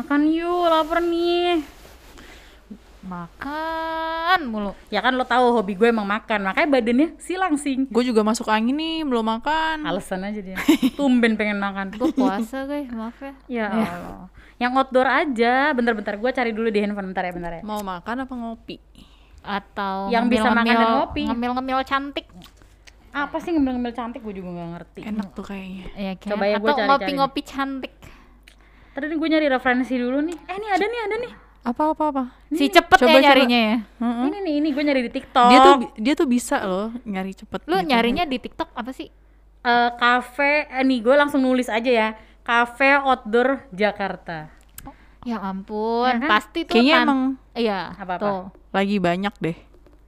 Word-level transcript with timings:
Makan 0.00 0.32
yuk, 0.32 0.64
lapar 0.64 1.04
nih. 1.04 1.60
Makan 3.00 4.48
mulu. 4.48 4.72
Ya 4.88 5.04
kan 5.04 5.12
lo 5.12 5.24
tahu 5.24 5.52
hobi 5.52 5.76
gue 5.76 5.92
emang 5.92 6.08
makan, 6.08 6.48
makanya 6.48 6.68
badannya 6.68 7.08
silang 7.20 7.60
sing. 7.60 7.84
Gue 7.92 8.00
juga 8.00 8.24
masuk 8.24 8.48
angin 8.48 8.76
nih, 8.76 9.04
belum 9.04 9.24
makan. 9.24 9.84
Alasan 9.84 10.24
aja 10.24 10.40
dia. 10.40 10.56
Tumben 10.96 11.36
pengen 11.36 11.60
makan. 11.60 11.92
Gue 11.96 12.12
puasa 12.12 12.64
guys, 12.64 12.88
maaf 12.88 13.20
ya. 13.20 13.32
Ya 13.44 13.66
Allah. 13.68 14.28
Yang 14.56 14.72
outdoor 14.72 15.04
aja. 15.04 15.76
Bentar-bentar 15.76 16.16
gue 16.16 16.30
cari 16.32 16.52
dulu 16.56 16.72
di 16.72 16.80
handphone 16.80 17.12
bentar 17.12 17.28
ya, 17.28 17.32
bentar 17.36 17.52
ya. 17.56 17.62
Mau 17.64 17.84
makan 17.84 18.24
apa 18.24 18.32
ngopi? 18.32 18.76
Atau 19.44 20.08
Yang 20.08 20.24
bisa 20.32 20.48
makan 20.48 20.64
dan 20.64 20.64
ngemil-ngemil- 20.64 20.96
ngopi. 20.96 21.22
Ngemil-ngemil 21.28 21.78
cantik. 21.84 22.26
Apa 23.12 23.36
sih 23.36 23.52
ngemil-ngemil 23.52 23.92
cantik 23.92 24.24
gue 24.24 24.32
juga 24.32 24.48
gak 24.56 24.68
ngerti. 24.80 25.00
Enak 25.04 25.28
tuh 25.36 25.44
kayaknya. 25.44 25.84
Ya, 25.92 26.12
kan? 26.16 26.28
Coba 26.32 26.44
ya 26.48 26.56
cari-cari. 26.56 26.88
ngopi-ngopi 26.88 27.40
cantik. 27.44 27.92
Tadi 28.90 29.14
gue 29.14 29.28
nyari 29.28 29.46
referensi 29.46 29.94
dulu 29.94 30.18
nih. 30.20 30.38
Eh, 30.44 30.56
nih 30.56 30.70
ada 30.70 30.84
nih, 30.84 31.00
ada 31.00 31.16
nih. 31.18 31.32
Apa 31.60 31.82
apa 31.92 32.04
apa? 32.08 32.22
Si 32.48 32.66
cepet 32.66 32.96
Coba, 32.96 33.06
ya 33.06 33.14
coba. 33.14 33.20
nyarinya 33.22 33.58
ya. 33.60 33.76
Heeh. 34.00 34.24
Ini 34.26 34.38
nih, 34.40 34.54
ini 34.58 34.68
gue 34.70 34.82
nyari 34.82 35.02
di 35.02 35.12
TikTok. 35.12 35.48
Dia 35.48 35.58
tuh 35.60 35.74
dia 35.94 36.14
tuh 36.14 36.26
bisa 36.26 36.56
loh 36.60 36.88
nyari 37.04 37.32
cepet. 37.32 37.60
Lu 37.64 37.76
gitu. 37.76 37.86
nyarinya 37.86 38.24
di 38.24 38.38
TikTok 38.38 38.70
apa 38.72 38.90
sih? 38.90 39.08
eh 39.60 39.90
cafe 39.92 40.64
eh, 40.66 40.80
nih 40.80 41.04
gue 41.04 41.14
langsung 41.14 41.38
nulis 41.38 41.68
aja 41.68 41.86
ya. 41.86 42.08
Cafe 42.40 42.96
Outdoor 42.96 43.68
Jakarta. 43.70 44.48
Ya 45.20 45.36
ampun, 45.38 46.08
Ya 46.08 46.16
kan? 46.18 46.30
pasti 46.32 46.64
tuh 46.64 46.72
Kayaknya 46.74 46.94
kan- 46.94 47.04
emang 47.04 47.20
Iya, 47.52 47.80
Apa-apa? 47.92 48.24
tuh. 48.24 48.42
lagi 48.72 48.96
banyak 48.96 49.34
deh. 49.36 49.56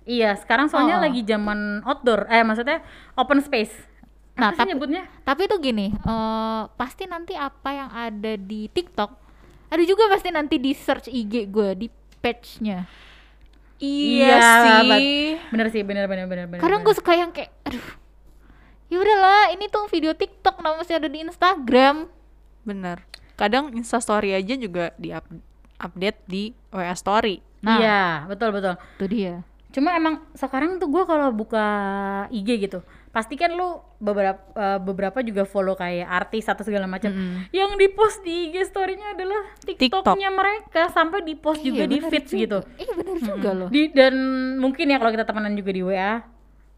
Iya, 0.02 0.34
sekarang 0.34 0.66
soalnya 0.66 0.96
Oh. 0.98 1.04
lagi 1.04 1.20
zaman 1.20 1.84
outdoor. 1.84 2.24
Eh, 2.26 2.40
maksudnya 2.40 2.80
open 3.12 3.38
space. 3.38 3.76
Nah, 4.32 4.48
Apa 4.48 4.64
tapi- 4.64 4.72
nyebutnya? 4.72 5.04
Tapi 5.22 5.42
tuh 5.44 5.58
gini, 5.58 5.92
eh 5.92 6.62
pasti 6.74 7.04
nanti 7.04 7.36
apa 7.36 7.68
yang 7.70 7.88
ada 7.88 8.32
di 8.34 8.64
TikTok, 8.66 9.10
ada 9.68 9.82
juga 9.84 10.08
pasti 10.08 10.28
nanti 10.28 10.56
di 10.56 10.72
search 10.72 11.06
IG 11.06 11.46
gue 11.46 11.68
di 11.76 11.86
page-nya. 12.18 12.88
Iya, 13.76 14.38
Bat. 14.38 14.98
sih. 14.98 15.36
Bener 15.50 15.66
sih, 15.68 15.82
bener 15.82 16.06
bener 16.06 16.24
bener 16.24 16.46
bener. 16.46 16.60
Kadang 16.62 16.80
gue 16.80 16.94
suka 16.94 17.12
yang 17.12 17.28
kayak, 17.28 17.50
aduh, 17.62 17.82
ya 18.86 18.96
udahlah, 18.96 19.50
ini 19.50 19.66
tuh 19.66 19.84
video 19.86 20.14
TikTok, 20.14 20.62
nama 20.62 20.78
masih 20.78 20.96
ada 20.96 21.10
di 21.10 21.18
Instagram. 21.20 22.06
Bener. 22.62 23.02
Kadang 23.34 23.74
Insta 23.74 23.98
Story 23.98 24.32
aja 24.32 24.54
juga 24.54 24.94
di 24.94 25.10
up- 25.10 25.26
update 25.76 26.22
di 26.24 26.42
WA 26.70 26.94
Story. 26.94 27.42
Nah, 27.58 27.76
Iya, 27.76 28.02
betul 28.26 28.54
betul. 28.54 28.78
itu 28.96 29.06
dia. 29.10 29.34
Cuma 29.72 29.92
emang 29.92 30.22
sekarang 30.32 30.78
tuh 30.78 30.86
gue 30.86 31.02
kalau 31.02 31.34
buka 31.34 31.66
IG 32.30 32.62
gitu, 32.62 32.86
pasti 33.12 33.36
kan 33.36 33.52
lu 33.52 33.68
beberapa 33.98 34.40
eh, 34.52 34.78
beberapa 34.78 35.20
juga 35.20 35.44
follow 35.44 35.72
kayak 35.72 36.08
artis 36.08 36.48
atau 36.48 36.64
segala 36.64 36.84
macam. 36.86 37.12
Yang 37.50 37.70
di 37.76 37.88
post 37.88 38.18
di 38.20 38.48
IG 38.48 38.66
story-nya 38.66 39.12
adalah 39.12 39.52
TikTok-nya 39.60 40.28
mereka 40.28 40.88
sampai 40.88 41.20
di 41.20 41.36
post 41.36 41.60
juga 41.60 41.84
Iya, 41.84 41.92
di 41.92 41.98
feeds 42.00 42.30
juga. 42.30 42.40
gitu. 42.40 42.58
Iya 42.78 42.92
bener 42.94 43.16
juga 43.20 43.50
loh. 43.52 43.68
Di 43.68 43.82
dan 43.90 44.14
mungkin 44.56 44.88
ya 44.88 44.96
kalau 44.96 45.12
kita 45.12 45.24
temenan 45.24 45.52
juga 45.52 45.70
di 45.70 45.82
WA 45.82 46.24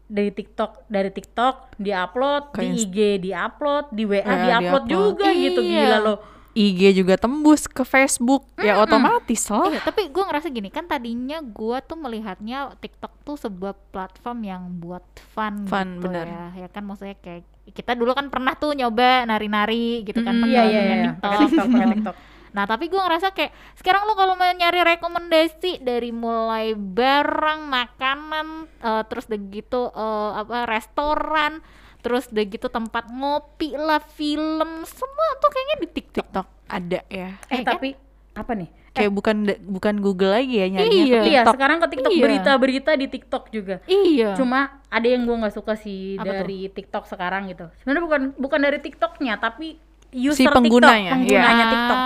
dari 0.05 0.29
TikTok 0.29 0.85
dari 0.85 1.09
TikTok 1.09 1.55
di-upload, 1.77 2.43
di 2.53 2.67
IG 2.77 2.97
di-upload, 3.23 3.85
di 3.89 4.03
WA 4.03 4.19
WA 4.19 4.35
di-upload 4.45 4.83
di-upload. 4.83 4.85
juga 4.85 5.27
gitu 5.33 5.61
Iya. 5.63 5.79
gila 5.81 5.99
lo. 5.99 6.15
IG 6.55 6.95
juga 6.95 7.19
tembus 7.19 7.67
ke 7.67 7.83
Facebook. 7.83 8.47
Ya 8.57 8.79
otomatis 8.79 9.43
lah. 9.51 9.67
Iya, 9.67 9.83
tapi 9.83 10.07
gue 10.07 10.23
ngerasa 10.23 10.47
gini 10.47 10.71
kan 10.71 10.87
tadinya 10.87 11.43
gue 11.43 11.77
tuh 11.83 11.99
melihatnya 11.99 12.71
TikTok 12.79 13.11
tuh 13.21 13.35
sebuah 13.35 13.75
platform 13.91 14.39
yang 14.41 14.63
buat 14.79 15.03
fun, 15.35 15.67
Fun, 15.67 15.99
gitu 15.99 16.07
bener. 16.07 16.25
ya. 16.55 16.65
Ya 16.65 16.67
kan 16.71 16.87
maksudnya 16.87 17.19
kayak 17.19 17.43
kita 17.75 17.91
dulu 17.93 18.15
kan 18.15 18.31
pernah 18.31 18.55
tuh 18.55 18.71
nyoba 18.71 19.27
nari-nari 19.27 20.07
gitu 20.07 20.23
kan 20.23 20.31
Mm, 20.31 20.41
pakai 20.41 20.53
Iya 20.55 20.63
iya 20.63 20.81
iya. 20.81 20.95
TikTok. 21.11 21.39
TikTok, 21.43 21.67
pakai 21.67 21.87
TikTok. 21.91 22.15
Nah 22.55 22.63
tapi 22.63 22.87
gue 22.87 23.01
ngerasa 23.03 23.27
kayak 23.35 23.51
sekarang 23.75 24.07
lo 24.07 24.15
kalau 24.15 24.39
mau 24.39 24.47
nyari 24.47 24.79
rekomendasi 24.95 25.83
dari 25.83 26.15
mulai 26.15 26.71
barang, 26.71 27.67
makanan, 27.67 28.47
eh, 28.79 29.03
terus 29.11 29.27
udah 29.27 29.41
gitu 29.51 29.81
eh, 29.91 30.31
apa 30.39 30.63
restoran, 30.63 31.59
terus 31.99 32.31
udah 32.31 32.45
gitu 32.47 32.71
tempat 32.71 33.11
ngopi 33.11 33.75
lah, 33.75 33.99
film, 33.99 34.87
semua 34.87 35.27
tuh 35.35 35.49
kayaknya 35.51 35.75
di 35.83 35.87
TikTok. 35.91 36.15
TikTok 36.23 36.47
ada 36.67 36.99
ya. 37.05 37.29
Eh, 37.45 37.51
Eh, 37.51 37.61
kan? 37.61 37.75
tapi 37.75 37.93
apa 38.31 38.51
nih? 38.53 38.69
Kayak 38.91 39.11
bukan 39.11 39.35
da- 39.43 39.59
bukan 39.61 39.95
Google 39.99 40.31
lagi 40.31 40.55
ya 40.55 40.67
nyarinya 40.69 41.19
Iya. 41.19 41.21
Iya, 41.21 41.41
sekarang 41.45 41.77
ke 41.77 41.87
TikTok 41.89 42.11
Iya. 42.11 42.23
berita-berita 42.23 42.91
di 42.93 43.07
TikTok 43.09 43.43
juga. 43.49 43.75
Iya. 43.85 44.33
Cuma 44.33 44.59
ada 44.87 45.03
yang 45.03 45.23
gue 45.23 45.35
nggak 45.35 45.51
suka 45.53 45.75
sih 45.75 46.15
Apa 46.15 46.23
tuh? 46.23 46.35
dari 46.41 46.59
TikTok 46.69 47.03
sekarang 47.05 47.47
gitu. 47.47 47.67
Sebenarnya 47.77 48.03
bukan 48.03 48.21
bukan 48.35 48.59
dari 48.61 48.79
TikToknya, 48.79 49.35
tapi 49.37 49.75
user 50.09 50.37
Si 50.37 50.47
penggunanya, 50.47 51.11
TikTok, 51.11 51.15
penggunanya 51.19 51.59
Ah. 51.59 51.69
TikTok. 51.69 51.99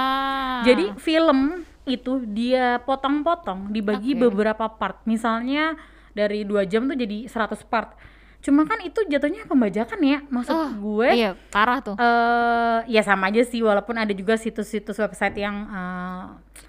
Jadi 0.66 0.86
film 0.98 1.40
itu 1.86 2.14
dia 2.28 2.66
potong-potong 2.80 3.70
dibagi 3.70 4.14
Oke. 4.14 4.22
beberapa 4.26 4.66
part. 4.68 5.06
Misalnya 5.06 5.78
dari 6.12 6.42
dua 6.42 6.66
jam 6.66 6.86
tuh 6.86 6.98
jadi 6.98 7.26
100 7.26 7.62
part. 7.64 7.94
Cuma 8.40 8.64
kan 8.64 8.80
itu 8.80 8.96
jatuhnya 9.06 9.44
pembajakan 9.44 10.00
ya. 10.00 10.20
Maksud 10.26 10.54
Oh, 10.54 10.70
gue 10.96 11.10
iya 11.14 11.32
parah 11.50 11.80
tuh. 11.80 11.96
eh 11.96 12.80
ya 12.88 13.02
sama 13.02 13.28
aja 13.28 13.44
sih 13.44 13.60
walaupun 13.60 13.96
ada 13.96 14.12
juga 14.12 14.36
situs-situs 14.36 14.96
website 14.96 15.36
yang 15.38 15.68
eh, 15.68 16.24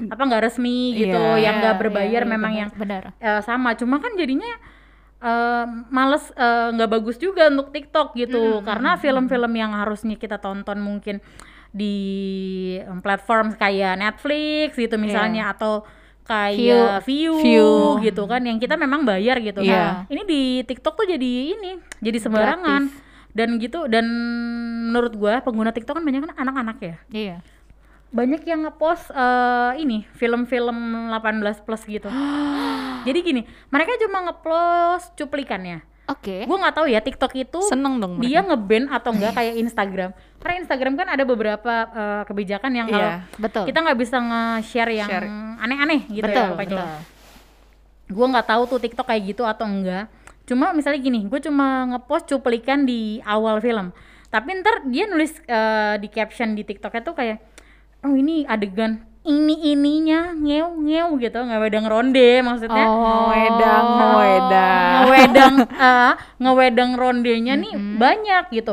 apa 0.04 0.18
nggak 0.20 0.42
resmi 0.44 0.98
gitu, 0.98 1.14
Iya. 1.14 1.38
yang 1.40 1.54
nggak 1.60 1.74
Iya, 1.74 1.80
berbayar 1.80 2.10
iya, 2.16 2.26
iya, 2.26 2.32
memang 2.32 2.52
benar, 2.52 2.60
yang 2.60 2.70
benar. 2.74 3.02
eh, 3.16 3.40
sama 3.40 3.74
cuma 3.74 3.98
kan 3.98 4.12
jadinya 4.14 4.50
eh, 5.20 5.66
males 5.88 6.32
nggak 6.72 6.90
bagus 6.90 7.16
juga 7.16 7.46
untuk 7.46 7.70
TikTok 7.70 8.14
gitu 8.14 8.42
karena 8.62 8.96
film-film 8.96 9.52
yang 9.52 9.70
harusnya 9.70 10.16
kita 10.16 10.36
tonton 10.36 10.80
mungkin 10.80 11.22
di 11.70 11.94
platform 12.98 13.54
kayak 13.54 13.94
Netflix 13.94 14.74
gitu 14.74 14.98
misalnya 14.98 15.52
atau 15.52 15.86
kayak 16.30 17.02
view, 17.02 17.34
View. 17.42 17.70
gitu 18.06 18.22
kan 18.30 18.38
yang 18.46 18.62
kita 18.62 18.78
memang 18.78 19.02
bayar 19.02 19.42
gitu 19.42 19.66
Iya. 19.66 19.74
Nah, 19.74 19.94
ini 20.06 20.22
di 20.22 20.42
TikTok 20.62 20.94
tuh 20.94 21.06
jadi 21.10 21.30
ini 21.58 21.82
jadi 21.98 22.18
sembarangan 22.22 22.86
dan 23.34 23.58
gitu 23.58 23.90
dan 23.90 24.06
menurut 24.90 25.14
gua 25.18 25.42
pengguna 25.42 25.74
TikTok 25.74 25.98
kan 25.98 26.04
banyak 26.06 26.22
kan 26.22 26.32
anak-anak 26.38 26.78
ya 26.78 26.96
Iya. 27.10 27.36
banyak 28.10 28.42
yang 28.42 28.66
ngepost 28.66 29.10
eh, 29.10 29.72
ini 29.78 30.02
film-film 30.18 30.74
18 31.14 31.62
plus 31.62 31.82
gitu. 31.86 32.10
Jadi 33.06 33.18
gini, 33.22 33.42
mereka 33.70 33.94
cuma 34.02 34.26
ngepost 34.26 35.14
cuplikannya. 35.14 35.78
Oke. 36.10 36.42
Gue 36.44 36.56
nggak 36.58 36.74
tahu 36.74 36.86
ya 36.86 36.98
TikTok 36.98 37.32
itu 37.34 37.60
Seneng 37.64 37.96
dong 37.96 38.18
dia 38.18 38.40
mereka. 38.40 38.48
ngeban 38.52 38.84
atau 38.90 39.10
enggak 39.14 39.32
kayak 39.32 39.54
Instagram. 39.56 40.10
Karena 40.40 40.54
Instagram 40.58 40.92
kan 40.94 41.06
ada 41.08 41.22
beberapa 41.22 41.74
eh, 41.86 42.22
kebijakan 42.26 42.72
yang 42.72 42.86
kalau 42.86 43.10
Iya. 43.10 43.16
Betul. 43.38 43.64
kita 43.70 43.78
nggak 43.80 43.98
bisa 43.98 44.16
nge-share 44.18 44.92
yang 44.92 45.10
aneh-aneh 45.56 46.00
gitu 46.08 46.24
betul, 46.24 46.42
ya 46.42 46.50
pokoknya. 46.50 46.76
betul. 46.76 46.88
Gue 48.10 48.26
nggak 48.26 48.46
tahu 48.46 48.62
tuh 48.66 48.78
TikTok 48.80 49.06
kayak 49.06 49.22
gitu 49.28 49.42
atau 49.44 49.64
enggak. 49.64 50.10
Cuma 50.42 50.74
misalnya 50.74 50.98
gini, 50.98 51.24
gue 51.24 51.38
cuma 51.38 51.86
ngepost 51.86 52.26
cuplikan 52.26 52.82
di 52.82 53.22
awal 53.22 53.62
film. 53.62 53.94
Tapi 54.26 54.48
ntar 54.58 54.82
dia 54.84 55.06
nulis 55.06 55.38
eh, 55.40 55.94
di 55.96 56.08
caption 56.10 56.54
di 56.54 56.62
TikToknya 56.62 57.02
tuh 57.02 57.14
kayak, 57.14 57.38
oh 58.02 58.14
ini 58.14 58.42
adegan 58.44 59.06
ini 59.20 59.68
ininya 59.68 60.32
ngeu 60.32 60.80
ngeu 60.80 61.08
gitu 61.16 61.38
ngewedang 61.38 61.84
ronde 61.84 62.40
maksudnya 62.40 62.84
Oh. 62.84 63.28
Ngewedang, 63.28 63.84
ngewedang. 63.92 64.92
ngewedang 64.98 65.54
eh, 65.92 66.12
ngewedang 66.36 66.90
rondenya 66.96 67.54
nih 67.54 67.72
banyak 67.76 68.44
gitu 68.50 68.72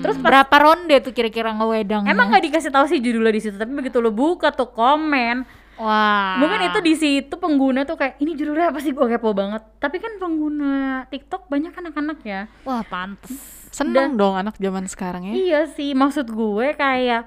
terus 0.00 0.16
pas 0.16 0.32
Berapa 0.32 0.56
ronde 0.58 0.96
tuh 0.98 1.12
kira-kira 1.12 1.52
ngewedang? 1.52 2.08
emang 2.08 2.32
nggak 2.32 2.44
dikasih 2.48 2.72
tahu 2.72 2.88
sih 2.88 2.98
judulnya 2.98 3.30
di 3.30 3.40
situ 3.40 3.54
tapi 3.54 3.70
begitu 3.70 4.00
lo 4.00 4.08
buka 4.08 4.48
tuh 4.50 4.68
komen 4.68 5.44
Wah. 5.72 6.36
Mungkin 6.36 6.68
itu 6.68 6.78
di 6.78 6.94
situ 6.94 7.34
pengguna 7.34 7.82
tuh 7.82 7.96
kayak 7.96 8.20
ini 8.20 8.36
judulnya 8.36 8.70
apa 8.70 8.78
sih 8.78 8.92
gue 8.92 9.02
kepo 9.08 9.32
banget. 9.32 9.64
Tapi 9.80 9.98
kan 9.98 10.14
pengguna 10.14 10.72
TikTok 11.08 11.48
banyak 11.48 11.72
anak-anak 11.72 12.18
ya. 12.22 12.44
Wah, 12.62 12.84
pantes. 12.86 13.32
Seneng 13.72 14.14
dong 14.14 14.36
anak 14.36 14.60
zaman 14.60 14.84
sekarang 14.84 15.26
ya. 15.26 15.34
Iya 15.34 15.60
sih, 15.66 15.96
maksud 15.96 16.28
gue 16.28 16.76
kayak 16.76 17.24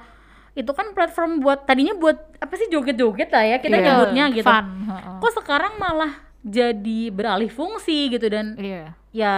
itu 0.56 0.72
kan 0.72 0.92
platform 0.92 1.40
buat 1.40 1.64
tadinya 1.64 1.92
buat 1.94 2.16
apa 2.38 2.54
sih 2.56 2.68
joget-joget 2.68 3.28
lah 3.28 3.44
ya 3.46 3.58
kita 3.60 3.76
Iya. 3.76 3.84
nyebutnya 3.86 4.24
gitu. 4.32 4.48
Fun. 4.48 4.66
Kok 5.20 5.34
sekarang 5.36 5.76
malah 5.76 6.16
jadi 6.42 7.00
beralih 7.10 7.50
fungsi 7.50 8.08
gitu 8.08 8.26
dan 8.26 8.56
Iya. 8.56 8.96
ya 9.12 9.34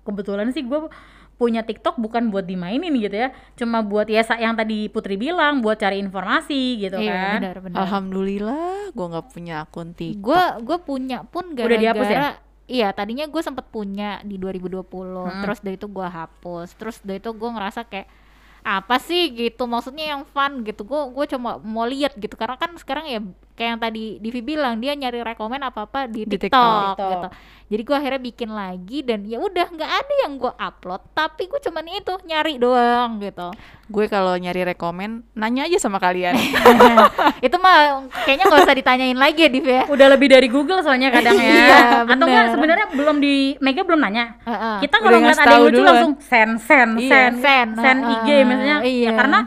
kebetulan 0.00 0.48
sih 0.48 0.62
gue 0.62 0.86
punya 1.34 1.60
TikTok 1.60 1.96
bukan 1.96 2.28
buat 2.28 2.44
dimainin 2.44 2.92
gitu 2.94 3.16
ya, 3.18 3.28
cuma 3.54 3.80
buat 3.80 4.04
ya 4.06 4.20
sa- 4.20 4.36
yang 4.36 4.52
tadi 4.52 4.86
Putri 4.86 5.16
bilang 5.16 5.58
buat 5.58 5.74
cari 5.74 5.96
informasi 5.96 6.60
gitu 6.78 6.96
Iya, 6.96 7.10
kan. 7.10 7.38
benar, 7.40 7.56
benar. 7.60 7.78
Alhamdulillah 7.82 8.68
gue 8.90 9.06
nggak 9.06 9.26
punya 9.26 9.54
akun 9.60 9.90
TikTok. 9.90 10.20
gue 10.22 10.42
gue 10.62 10.78
punya 10.80 11.24
pun 11.24 11.50
Udah 11.50 11.64
dihapus 11.72 12.04
ya? 12.04 12.12
gara-gara 12.12 12.30
iya 12.66 12.88
tadinya 12.90 13.24
gue 13.24 13.40
sempet 13.40 13.66
punya 13.66 14.20
di 14.20 14.36
2020 14.36 14.84
Hmm. 15.24 15.40
terus 15.40 15.58
dari 15.58 15.74
itu 15.74 15.88
gue 15.88 16.04
hapus 16.04 16.68
terus 16.74 17.00
dari 17.00 17.18
itu 17.18 17.32
gue 17.32 17.50
ngerasa 17.50 17.82
kayak 17.84 18.06
apa 18.64 18.96
sih? 19.00 19.32
gitu. 19.32 19.64
Maksudnya 19.68 20.16
yang 20.16 20.22
fun 20.28 20.62
gitu. 20.66 20.82
Gue 20.84 21.00
gue 21.12 21.24
cuma 21.36 21.58
mau 21.60 21.86
lihat 21.88 22.16
gitu. 22.16 22.34
Karena 22.36 22.56
kan 22.60 22.70
sekarang 22.76 23.06
ya 23.08 23.20
kayak 23.52 23.68
yang 23.70 23.80
tadi 23.80 24.04
Divi 24.18 24.40
bilang 24.40 24.76
dia 24.76 24.92
nyari 24.92 25.20
rekomen 25.20 25.60
apa 25.60 25.84
apa 25.84 26.04
di, 26.04 26.24
Di 26.24 26.36
TikTok, 26.36 26.96
TikTok. 26.96 27.10
gitu 27.10 27.28
jadi 27.70 27.82
gue 27.82 27.96
akhirnya 27.96 28.22
bikin 28.24 28.50
lagi 28.50 28.98
dan 29.00 29.22
ya 29.22 29.38
udah 29.38 29.66
nggak 29.68 29.90
ada 29.90 30.14
yang 30.24 30.32
gue 30.36 30.50
upload 30.50 31.02
tapi 31.12 31.46
gue 31.46 31.60
cuman 31.60 31.84
itu 31.88 32.14
nyari 32.24 32.54
doang 32.56 33.20
gitu 33.20 33.48
gue 33.86 34.06
kalau 34.06 34.34
nyari 34.34 34.62
rekomen 34.64 35.22
nanya 35.34 35.66
aja 35.66 35.78
sama 35.78 35.98
kalian 35.98 36.34
itu 37.46 37.56
mah 37.56 38.06
kayaknya 38.24 38.44
nggak 38.46 38.62
usah 38.62 38.74
ditanyain 38.74 39.14
lagi 39.14 39.40
ya 39.44 39.50
Div 39.50 39.66
ya 39.66 39.82
Udah 39.86 40.06
lebih 40.08 40.28
dari 40.28 40.46
Google 40.46 40.80
soalnya 40.80 41.10
kadang 41.10 41.34
ya. 41.34 41.50
Iya, 41.60 41.78
Atau 42.06 42.26
enggak 42.26 42.46
sebenarnya 42.54 42.86
belum 42.94 43.16
di 43.18 43.58
Mega 43.58 43.82
belum 43.82 43.98
nanya. 43.98 44.38
Heeh. 44.46 44.76
Kita 44.86 44.96
Udah 44.96 45.02
kalau 45.02 45.18
ngeliat 45.18 45.34
ngasih 45.34 45.42
ada 45.42 45.50
yang 45.52 45.64
lucu 45.66 45.72
duluan. 45.74 45.88
langsung 45.90 46.12
send 46.22 46.52
send 46.62 46.92
Iya, 46.96 47.10
send 47.10 47.34
send, 47.42 47.70
send 47.76 48.00
heeh, 48.00 48.14
IG 48.14 48.28
misalnya 48.46 48.76
ya 48.78 48.86
iya. 48.86 49.10
karena 49.12 49.38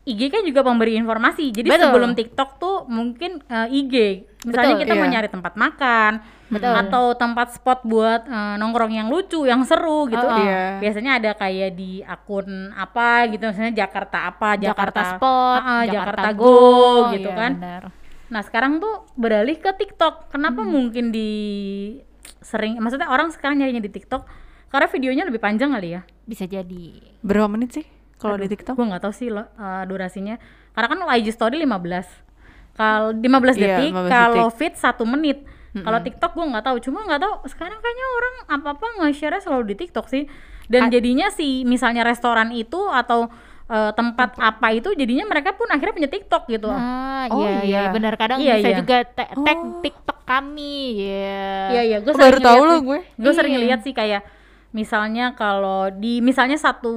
IG 0.00 0.20
kan 0.32 0.42
juga 0.42 0.60
pemberi 0.64 0.96
informasi. 0.96 1.52
Jadi 1.52 1.68
Betul. 1.68 1.84
sebelum 1.86 2.10
TikTok 2.16 2.50
tuh 2.56 2.79
mungkin 2.90 3.38
eh, 3.46 3.68
IG. 3.70 3.94
Misalnya 4.40 4.74
Betul, 4.74 4.82
kita 4.82 4.92
mau 4.98 5.06
iya. 5.06 5.12
nyari 5.14 5.28
tempat 5.30 5.54
makan 5.54 6.12
Betul. 6.50 6.74
atau 6.74 7.04
tempat 7.14 7.48
spot 7.54 7.86
buat 7.86 8.26
eh, 8.26 8.54
nongkrong 8.58 8.90
yang 8.90 9.08
lucu, 9.08 9.46
yang 9.46 9.62
seru 9.62 10.10
gitu. 10.10 10.26
Heeh. 10.26 10.42
Iya. 10.42 10.62
Biasanya 10.82 11.12
ada 11.22 11.30
kayak 11.38 11.70
di 11.78 12.02
akun 12.02 12.74
apa 12.74 13.30
gitu 13.30 13.46
misalnya 13.46 13.86
Jakarta 13.86 14.18
apa, 14.28 14.58
Jakarta, 14.58 15.00
Jakarta, 15.00 15.00
Spot, 15.16 15.60
Heeh, 15.62 15.82
Jakarta, 15.94 16.20
Jakarta 16.26 16.28
Go, 16.34 16.50
Go 16.50 17.14
gitu 17.14 17.30
iya, 17.30 17.38
kan. 17.38 17.52
bener. 17.56 17.82
Nah 18.30 18.42
sekarang 18.42 18.72
tuh 18.82 19.06
beralih 19.14 19.56
ke 19.56 19.70
TikTok. 19.70 20.34
Kenapa 20.34 20.66
mungkin 20.66 21.14
di 21.14 21.30
sering, 22.42 22.76
maksudnya 22.82 23.06
orang 23.06 23.30
sekarang 23.30 23.62
nyarinya 23.62 23.82
di 23.86 23.92
TikTok 23.92 24.26
karena 24.70 24.86
videonya 24.86 25.24
lebih 25.26 25.42
panjang 25.42 25.74
kali 25.74 25.98
ya. 25.98 26.02
bisa 26.30 26.46
jadi 26.46 27.02
berapa 27.26 27.50
menit 27.50 27.74
sih 27.74 27.86
kalau 28.20 28.36
di 28.36 28.46
TikTok 28.52 28.76
Gue 28.76 28.86
nggak 28.86 29.02
tahu 29.02 29.14
sih 29.16 29.32
lo, 29.32 29.48
eh, 29.48 29.82
durasinya. 29.88 30.36
Karena 30.76 30.86
kan 30.92 30.98
IG 31.16 31.32
story 31.32 31.56
15 31.64 32.29
kalau 32.72 33.10
15 33.12 33.22
Iya, 33.54 33.78
detik, 33.78 33.92
15 33.92 34.08
kalau 34.08 34.46
feed 34.48 34.74
satu 34.74 35.04
menit. 35.04 35.42
Kalau 35.72 35.98
TikTok 35.98 36.34
gue 36.34 36.46
nggak 36.48 36.64
tahu, 36.64 36.76
cuma 36.80 37.06
nggak 37.06 37.20
tahu 37.20 37.34
sekarang 37.46 37.78
kayaknya 37.78 38.06
orang 38.10 38.34
apa 38.50 38.68
apa 38.74 38.86
nge-share 38.98 39.38
selalu 39.38 39.70
di 39.70 39.76
TikTok 39.78 40.06
sih. 40.06 40.26
Dan 40.66 40.90
jadinya 40.90 41.30
si 41.30 41.62
misalnya 41.62 42.02
restoran 42.02 42.50
itu 42.50 42.90
atau 42.90 43.30
eh, 43.66 43.92
tempat 43.94 44.34
apa 44.34 44.66
itu 44.72 44.90
jadinya 44.92 45.22
mereka 45.24 45.54
pun 45.54 45.70
akhirnya 45.70 45.94
punya 45.94 46.10
TikTok 46.10 46.42
gitu. 46.48 46.66
Ah, 46.66 47.30
Oh, 47.30 47.38
iya, 47.38 47.50
iya, 47.60 47.60
iya. 47.62 47.82
benar. 47.90 48.18
Kadang 48.18 48.42
Iya, 48.42 48.58
bisa 48.58 48.68
iya. 48.68 48.78
juga 48.78 48.96
ta- 49.04 49.30
tag 49.30 49.58
Oh. 49.60 49.78
TikTok 49.78 50.18
kami, 50.24 50.74
ya. 50.98 51.46
Iya 51.70 51.82
iya, 51.84 51.98
gue 52.00 52.10
baru 52.10 52.38
tahu 52.40 52.62
loh 52.64 52.78
gue. 52.82 52.98
Gue 53.14 53.30
sering 53.30 53.54
Iya. 53.54 53.62
lihat 53.62 53.80
sih 53.80 53.92
kayak 53.92 54.26
misalnya 54.70 55.34
kalau 55.34 55.90
di 55.90 56.22
misalnya 56.22 56.54
satu 56.54 56.94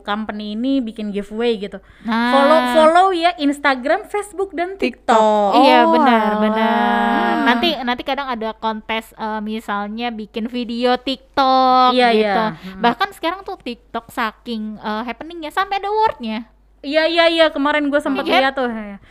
company 0.00 0.56
ini 0.56 0.80
bikin 0.80 1.12
giveaway 1.12 1.56
gitu. 1.58 1.76
Nah. 2.02 2.32
Follow 2.32 2.60
follow 2.72 3.06
ya 3.10 3.36
Instagram, 3.36 4.04
Facebook 4.04 4.52
dan 4.52 4.74
TikTok. 4.74 5.60
Iya 5.60 5.84
Oh, 5.84 5.92
benar 5.92 6.20
alah. 6.32 6.40
benar. 6.40 7.32
Nanti 7.44 7.68
nanti 7.78 8.02
kadang 8.02 8.26
ada 8.26 8.52
kontes 8.54 9.12
eh, 9.12 9.40
misalnya 9.40 10.08
bikin 10.08 10.48
video 10.48 10.96
TikTok 10.96 11.92
Iya, 11.92 12.08
gitu. 12.10 12.24
iya. 12.24 12.56
Hmm. 12.56 12.80
Bahkan 12.80 13.08
sekarang 13.12 13.44
tuh 13.44 13.56
TikTok 13.56 14.08
saking 14.08 14.76
eh, 14.76 15.02
happeningnya 15.04 15.48
sampai 15.48 15.78
ada 15.78 15.88
awardnya 15.88 16.48
Iya 16.80 17.08
iya 17.08 17.24
iya, 17.26 17.46
kemarin 17.48 17.88
gue 17.88 17.96
sempat 17.96 18.24
Iya. 18.24 18.44
lihat 18.44 18.54
tuh 18.54 18.68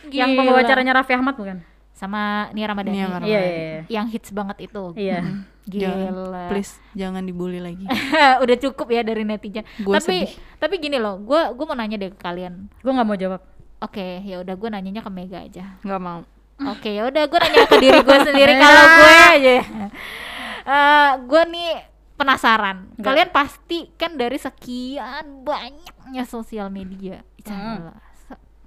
yang 0.08 0.34
pembawa 0.34 0.62
Gila. 0.62 0.66
acaranya 0.66 0.92
Raffi 0.94 1.14
Ahmad 1.14 1.34
bukan? 1.34 1.58
sama 1.94 2.50
Nia 2.50 2.66
Ramadhani. 2.66 2.94
Nia 2.94 3.06
Ramadhani. 3.06 3.30
Iya 3.30 3.40
iya. 3.40 3.54
iya. 3.54 3.82
Yang 3.88 4.06
hits 4.10 4.30
banget 4.30 4.66
itu. 4.66 4.82
Iya. 4.94 5.22
Jangan, 5.22 5.46
Gila. 5.64 6.52
please 6.52 6.76
jangan 6.92 7.24
dibully 7.24 7.56
lagi 7.56 7.88
Udah 8.44 8.56
cukup 8.60 8.92
ya 8.92 9.00
dari 9.00 9.24
netizen. 9.24 9.64
Gua 9.80 9.96
tapi 9.96 10.28
sedih. 10.28 10.32
tapi 10.60 10.74
gini 10.76 11.00
loh, 11.00 11.16
gua 11.24 11.56
gua 11.56 11.72
mau 11.72 11.76
nanya 11.76 11.96
deh 11.96 12.12
ke 12.12 12.20
kalian. 12.20 12.68
Gue 12.84 12.92
nggak 12.92 13.08
mau 13.08 13.16
jawab. 13.16 13.40
Oke, 13.80 14.20
ya 14.24 14.40
udah 14.40 14.54
gue 14.56 14.68
nanyanya 14.68 15.00
ke 15.04 15.10
Mega 15.12 15.44
aja. 15.44 15.76
nggak 15.84 16.00
mau 16.00 16.24
Oke, 16.54 16.94
ya 16.94 17.02
udah 17.10 17.24
gue 17.26 17.38
nanya 17.40 17.64
ke 17.66 17.76
diri 17.82 17.98
gue 17.98 18.18
sendiri 18.22 18.52
kalau 18.62 18.84
gue 18.86 19.14
aja. 19.34 19.54
Eh, 20.64 21.10
gue 21.26 21.42
nih 21.50 21.70
penasaran. 22.14 22.94
Enggak. 22.94 23.04
Kalian 23.04 23.30
pasti 23.34 23.78
kan 23.98 24.14
dari 24.14 24.38
sekian 24.38 25.42
banyaknya 25.42 26.22
sosial 26.24 26.70
media. 26.70 27.26
Hmm. 27.44 27.90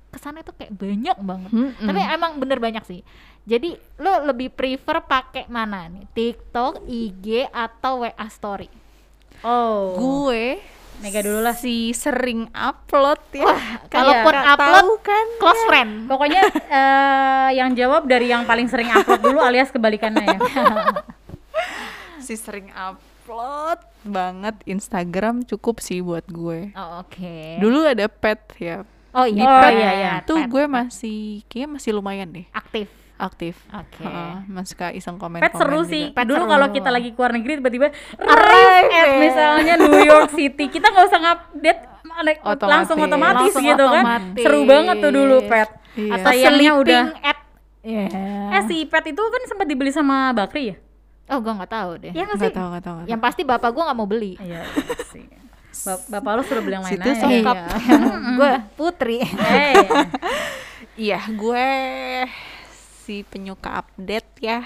Ke 0.07 0.17
sana 0.17 0.39
itu 0.39 0.51
kayak 0.51 0.71
banyak 0.71 1.17
banget. 1.19 1.51
Mm-mm. 1.51 1.83
Tapi 1.83 1.99
emang 1.99 2.39
bener 2.39 2.57
banyak 2.57 2.83
sih. 2.83 3.01
Jadi 3.43 3.73
lo 3.97 4.23
lebih 4.23 4.49
prefer 4.49 4.99
pakai 5.01 5.47
mana 5.47 5.87
nih? 5.87 6.03
TikTok, 6.09 6.83
IG 6.83 7.47
atau 7.47 8.03
WA 8.03 8.27
Story? 8.27 8.67
Oh. 9.39 9.93
gue 9.95 10.57
Mega 10.97 11.21
dulu 11.21 11.45
lah. 11.45 11.53
si 11.53 11.93
sering 11.93 12.49
upload 12.49 13.21
ya 13.29 13.45
Kalaupun 13.85 14.33
Nggak 14.33 14.49
upload 14.57 14.81
tahu 14.81 14.93
kan 14.99 15.25
close 15.37 15.63
friend. 15.69 15.91
Pokoknya 16.09 16.41
eh, 16.81 17.49
yang 17.53 17.77
jawab 17.77 18.09
dari 18.09 18.27
yang 18.27 18.43
paling 18.43 18.65
sering 18.65 18.89
upload 18.89 19.21
dulu 19.21 19.37
alias 19.39 19.69
kebalikannya 19.69 20.25
ya. 20.25 20.39
si 22.25 22.33
sering 22.33 22.73
upload 22.73 23.77
banget 24.03 24.57
Instagram 24.65 25.45
cukup 25.45 25.79
sih 25.79 26.01
buat 26.01 26.25
gue 26.27 26.73
Oh, 26.73 26.99
Oke. 26.99 27.61
dulu 27.61 27.85
ada 27.85 28.09
pet 28.09 28.41
ya 28.57 28.81
Oh 29.15 29.25
iya. 29.25 29.43
Oh, 29.43 29.61
pet, 29.63 29.73
iya, 29.73 29.91
iya. 29.93 30.11
tuh 30.23 30.37
pet, 30.39 30.51
gue 30.51 30.63
masih 30.67 31.19
kayaknya 31.47 31.69
masih 31.79 31.91
lumayan 31.95 32.27
deh 32.31 32.45
aktif. 32.51 32.87
aktif 33.17 33.57
Oke. 33.73 34.05
Heeh, 34.05 34.45
masih 34.45 34.77
suka 34.77 34.93
iseng 34.93 35.17
komen 35.17 35.41
Pet 35.41 35.49
seru 35.57 35.81
sih. 35.83 36.13
Pet 36.13 36.25
Dulu 36.29 36.45
seru. 36.45 36.53
kalau 36.53 36.67
kita 36.69 36.89
lagi 36.93 37.09
keluar 37.17 37.33
negeri 37.33 37.57
tiba-tiba 37.57 37.89
Arrive, 38.13 38.89
at 38.93 38.93
ya. 38.93 39.17
misalnya 39.17 39.73
New 39.81 39.97
York 40.05 40.29
City, 40.29 40.69
kita 40.69 40.93
nggak 40.93 41.05
usah 41.09 41.19
ngupdate 41.19 41.81
like, 42.21 42.41
Otomatis. 42.41 42.69
langsung 42.69 42.97
otomatis 43.01 43.41
Langsung 43.41 43.63
gitu 43.65 43.85
kan. 43.85 44.03
otomatis. 44.05 44.43
Seru 44.45 44.59
banget 44.69 44.95
tuh 45.01 45.11
dulu 45.13 45.37
Pet. 45.49 45.69
Iya. 45.97 46.11
Atau 46.13 46.29
sayangnya 46.29 46.71
udah 46.77 47.03
at 47.25 47.37
Iya. 47.81 48.05
Eh 48.53 48.61
si 48.69 48.77
Pet 48.85 49.05
itu 49.07 49.21
kan 49.21 49.41
sempat 49.49 49.65
dibeli 49.65 49.89
sama 49.89 50.29
Bakri 50.29 50.73
ya? 50.73 50.77
Oh, 51.27 51.41
gua 51.41 51.57
nggak 51.57 51.71
tahu 51.71 51.91
deh. 51.97 52.11
Iya 52.13 52.23
nggak 52.23 52.37
sih? 52.37 52.53
tahu 52.53 52.67
nggak 52.69 52.83
tahu 52.85 52.93
nggak 53.01 53.07
Yang 53.09 53.21
pasti 53.25 53.41
bapak 53.43 53.69
gua 53.73 53.83
nggak 53.89 53.97
mau 53.97 54.07
beli. 54.07 54.33
Iya 54.37 54.61
sih. 55.09 55.25
Bap- 55.83 56.07
Bapak 56.07 56.31
lo 56.33 56.41
suruh 56.41 56.61
beli 56.61 56.75
yang 56.75 56.85
lain 56.85 56.93
Situ 56.95 57.09
aja. 57.09 57.21
sokap. 57.21 57.55
gue 58.39 58.51
putri. 58.73 59.17
Iya, 60.97 61.19
gue 61.29 61.67
si 63.03 63.21
penyuka 63.23 63.69
update 63.77 64.29
ya. 64.41 64.65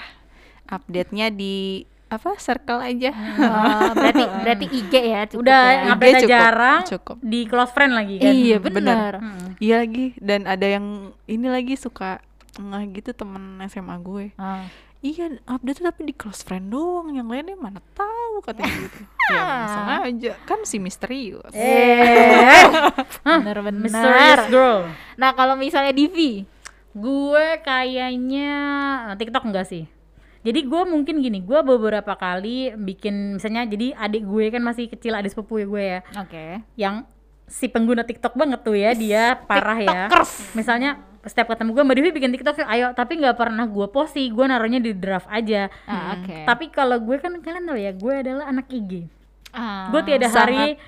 Update-nya 0.64 1.28
di 1.28 1.84
apa? 2.08 2.36
Circle 2.36 2.80
aja. 2.80 3.10
Oh, 3.36 3.92
berarti 3.92 4.24
berarti 4.44 4.66
IG 4.68 4.92
ya 4.92 5.20
cukup 5.28 5.42
udah 5.44 5.62
ya. 5.64 5.82
ngapain 5.88 6.14
cukup, 6.16 6.28
jarang 6.28 6.80
cukup. 6.84 7.16
di 7.20 7.40
close 7.44 7.72
friend 7.72 7.92
lagi 7.92 8.14
kan? 8.16 8.32
Iya 8.32 8.56
benar. 8.58 9.12
Mm. 9.20 9.48
Iya 9.56 9.74
lagi 9.84 10.06
dan 10.20 10.40
ada 10.44 10.66
yang 10.66 10.86
ini 11.24 11.46
lagi 11.48 11.74
suka 11.76 12.20
nggak 12.52 12.82
gitu 13.00 13.10
temen 13.14 13.60
SMA 13.64 13.96
gue. 14.00 14.26
Ah. 14.36 14.64
Iya 15.02 15.42
update 15.50 15.82
tapi 15.82 16.06
di 16.06 16.14
close 16.14 16.46
friend 16.46 16.70
doang, 16.70 17.10
yang 17.10 17.26
lainnya 17.26 17.58
mana 17.58 17.82
tahu 17.90 18.38
katanya 18.38 18.70
gitu. 18.86 18.98
ya 19.34 19.42
langsung 19.42 19.86
aja 19.90 20.32
kan 20.46 20.62
si 20.62 20.78
misterius. 20.78 21.50
Eh, 21.50 22.62
Bener-bener. 23.26 23.82
mysterious 23.82 24.46
girl. 24.46 24.86
Nah 25.18 25.34
kalau 25.34 25.58
misalnya 25.58 25.90
Divi, 25.90 26.46
Gue 26.92 27.56
kayaknya 27.64 28.52
eh, 29.12 29.16
TikTok 29.16 29.48
enggak 29.48 29.64
sih. 29.64 29.88
Jadi 30.42 30.60
gue 30.66 30.82
mungkin 30.84 31.22
gini, 31.22 31.38
gue 31.40 31.60
beberapa 31.62 32.18
kali 32.18 32.74
bikin 32.74 33.38
misalnya 33.38 33.62
jadi 33.64 33.94
adik 33.94 34.26
gue 34.26 34.44
kan 34.50 34.60
masih 34.60 34.90
kecil 34.90 35.14
adik 35.14 35.30
sepupu 35.32 35.62
ya 35.62 35.66
gue 35.70 35.84
ya, 35.86 36.00
oke. 36.18 36.44
yang 36.74 37.06
si 37.46 37.70
pengguna 37.70 38.02
TikTok 38.02 38.34
banget 38.34 38.60
tuh 38.66 38.74
ya 38.74 38.90
dia 38.92 39.38
parah 39.38 39.78
ya. 39.78 40.10
Tiktokers. 40.10 40.52
Misalnya 40.58 40.98
setiap 41.22 41.54
ketemu 41.54 41.70
gue 41.78 41.82
Mbak 41.86 41.96
Devi 41.98 42.10
bikin 42.10 42.30
TikTok 42.34 42.66
ayo 42.66 42.90
tapi 42.98 43.18
nggak 43.22 43.38
pernah 43.38 43.64
gue 43.66 43.86
post 43.90 44.18
sih, 44.18 44.26
gue 44.30 44.44
naruhnya 44.46 44.82
di 44.82 44.90
draft 44.94 45.30
aja. 45.30 45.70
Ah, 45.86 46.18
oke. 46.18 46.46
Tapi 46.46 46.64
kalau 46.74 46.98
gue 46.98 47.16
kan 47.22 47.38
kalian 47.38 47.64
tahu 47.66 47.78
ya, 47.78 47.92
gue 47.94 48.14
adalah 48.26 48.50
anak 48.50 48.66
IG. 48.70 49.06
Ah, 49.54 49.92
gue 49.92 50.00
tiada 50.02 50.26
hari 50.32 50.80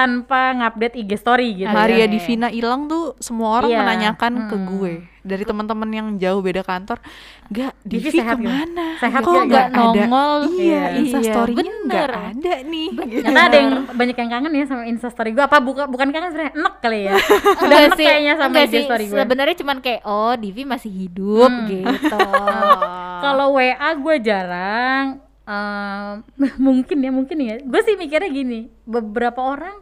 tanpa 0.00 0.40
ngupdate 0.54 0.96
IG 0.96 1.10
story 1.14 1.48
gitu. 1.54 1.68
Maria 1.68 1.98
ya. 1.98 2.06
Divina 2.06 2.48
hilang 2.48 2.86
tuh 2.86 3.12
semua 3.18 3.58
orang 3.58 3.68
Iya. 3.68 3.80
menanyakan 3.80 4.32
ke 4.46 4.56
Hmm. 4.56 4.66
gue 4.70 4.92
dari 5.20 5.44
teman-teman 5.44 5.84
yang 5.86 6.08
jauh 6.16 6.40
beda 6.40 6.60
kantor, 6.60 6.96
"Gak, 7.46 7.76
Divi 7.82 8.08
Divi 8.08 8.18
sehat 8.18 8.36
gitu? 8.36 8.48
ke 8.48 8.56
mana? 8.56 8.86
Sehat 8.96 9.20
Kok 9.20 9.28
gak? 9.30 9.44
nggak 9.44 9.66
Nggak 9.68 9.84
ada?" 9.84 10.00
nongol. 10.00 10.32
Iya, 10.48 10.56
Iya, 10.56 10.80
instastorynya 10.98 11.60
nggak 11.82 12.06
bener. 12.06 12.10
ada 12.32 12.54
nih. 12.64 12.88
Ternyata 13.20 13.40
ada 13.42 13.56
yang 13.58 13.70
banyak 13.90 14.16
yang 14.16 14.30
kangen 14.30 14.52
ya 14.54 14.64
sama 14.64 14.82
Instastory 14.84 15.30
gue. 15.30 15.44
Apa 15.44 15.58
buka, 15.58 15.84
bukan 15.84 16.08
kangen 16.08 16.30
sebenarnya 16.30 16.54
enek 16.54 16.74
kali 16.78 17.00
ya. 17.02 17.12
Udah 17.60 17.60
Enggak 17.60 17.80
enek 17.86 17.98
kayaknya 18.00 18.32
sama 18.34 18.48
enggak 18.48 18.64
IG 18.64 18.72
sih. 18.72 18.82
story 18.82 19.04
gue. 19.04 19.18
Sebenarnya 19.20 19.56
cuman 19.56 19.76
kayak 19.78 20.00
oh 20.02 20.34
Divi 20.34 20.62
masih 20.64 20.90
hidup 20.90 21.50
Hmm. 21.52 21.68
gitu. 21.68 22.18
Kalau 23.22 23.46
WA 23.52 23.90
gue 23.94 24.16
jarang. 24.20 25.06
Eh, 25.50 26.10
mungkin 26.66 26.98
ya 27.02 27.10
mungkin 27.10 27.38
ya. 27.42 27.54
Gue 27.66 27.82
sih 27.82 27.98
mikirnya 27.98 28.30
gini. 28.30 28.70
Beberapa 28.86 29.42
orang 29.42 29.74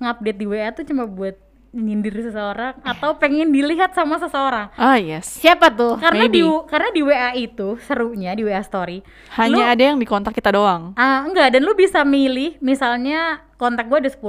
ngupdate 0.00 0.38
di 0.40 0.46
WA 0.48 0.72
tuh 0.72 0.88
cuma 0.88 1.04
buat 1.06 1.36
nyindir 1.72 2.12
seseorang 2.12 2.76
atau 2.84 3.16
pengen 3.16 3.48
dilihat 3.48 3.96
sama 3.96 4.20
seseorang. 4.20 4.68
Ah, 4.76 5.00
yes. 5.00 5.40
Siapa 5.40 5.72
tuh? 5.72 5.96
Karena 5.96 6.28
di 6.28 6.44
Maybe. 6.44 6.68
karena 6.68 6.88
di 6.92 7.00
WA 7.00 7.30
itu 7.32 7.68
serunya 7.80 8.36
di 8.36 8.44
WA 8.44 8.60
story. 8.60 9.00
Hanya 9.40 9.72
ada 9.72 9.80
yang 9.80 9.96
di 9.96 10.04
kontak 10.04 10.36
kita 10.36 10.52
doang. 10.52 10.92
Ah, 11.00 11.24
enggak 11.24 11.56
dan 11.56 11.64
lu 11.64 11.72
bisa 11.72 12.04
milih 12.04 12.60
misalnya 12.60 13.40
kontak 13.56 13.88
gue 13.88 14.04
ada 14.04 14.10
10 14.12 14.20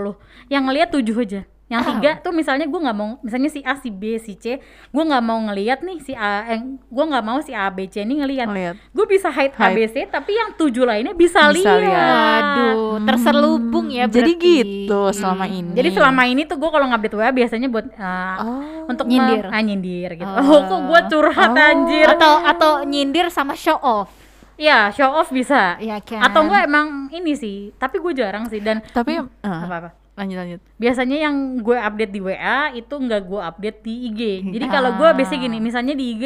yang 0.48 0.63
ngeliat 0.70 0.88
7 0.94 1.04
aja 1.20 1.42
yang 1.74 1.82
tiga 1.84 2.12
tuh 2.18 2.30
misalnya 2.30 2.63
gue 2.63 2.77
nggak 2.77 2.94
mau 2.94 3.18
misalnya 3.20 3.50
si 3.50 3.60
A 3.62 3.74
si 3.74 3.89
B 3.89 4.15
si 4.15 4.34
C 4.34 4.62
gue 4.88 5.03
nggak 5.03 5.20
mau 5.20 5.42
ngelihat 5.42 5.82
nih 5.82 5.98
si 5.98 6.13
A 6.13 6.46
eh, 6.48 6.62
gue 6.63 7.03
nggak 7.03 7.22
mau 7.22 7.39
si 7.39 7.51
A 7.51 7.65
B 7.68 7.86
C 7.86 8.00
ini 8.00 8.22
ngelihat 8.22 8.46
Ngeliat. 8.46 8.75
gue 8.88 9.06
bisa 9.06 9.27
hide 9.27 9.51
A 9.53 9.68
Hide. 9.68 9.75
B 9.75 9.80
C 9.88 9.96
tapi 10.06 10.32
yang 10.32 10.53
tujuh 10.53 10.84
lainnya 10.84 11.12
bisa, 11.12 11.50
Bisa 11.50 11.74
lihat 11.74 11.82
lihat. 11.82 12.44
Waduh, 12.46 13.01
terselubung 13.03 13.88
ya 13.89 14.06
Jadi 14.06 14.32
berarti. 14.32 14.51
gitu 14.53 15.01
selama 15.12 15.46
ini. 15.46 15.74
jadi 15.74 15.89
selama 15.89 16.22
ini 16.24 16.42
tuh 16.44 16.56
gue 16.56 16.70
kalau 16.70 16.86
ngupdate 16.86 17.15
WA 17.15 17.32
biasanya 17.32 17.68
buat 17.68 17.86
uh, 17.92 18.36
Oh. 18.36 18.86
untuk 18.86 19.06
Nyindir. 19.06 19.46
ah, 19.48 19.60
nyindir 19.60 20.12
gitu 20.13 20.30
Oh. 20.30 20.44
oh, 20.44 20.62
kok 20.63 20.82
gue 20.84 21.00
curhat 21.10 21.50
Oh. 21.50 21.58
anjir 21.63 22.06
atau 22.08 22.34
atau 22.39 22.72
nyindir 22.84 23.27
sama 23.27 23.53
show 23.53 23.77
off. 23.77 24.12
Iya, 24.53 24.92
show 24.92 25.10
off 25.10 25.30
bisa. 25.30 25.77
Iya 25.77 25.98
kan? 25.98 26.22
Atau 26.22 26.46
enggak 26.46 26.68
emang 26.68 27.10
ini 27.10 27.34
sih, 27.34 27.58
tapi 27.74 27.98
gue 27.98 28.13
jarang 28.13 28.46
sih 28.46 28.60
dan 28.60 28.86
Tapi 28.86 29.18
ah, 29.42 29.65
apa-apa. 29.65 29.89
Lanjut 30.13 30.38
lanjut. 30.38 30.62
Biasanya 30.77 31.17
yang 31.20 31.36
gue 31.58 31.74
update 31.74 32.12
di 32.12 32.22
WA 32.22 32.70
itu 32.72 32.93
enggak 32.93 33.25
gue 33.25 33.41
update 33.41 33.79
di 33.82 33.93
IG. 34.08 34.22
Jadi 34.51 34.65
kalau 34.67 34.93
gue 34.93 35.10
Ah. 35.10 35.13
biasanya 35.13 35.41
gini, 35.43 35.58
misalnya 35.58 35.93
di 35.93 36.05
IG 36.12 36.25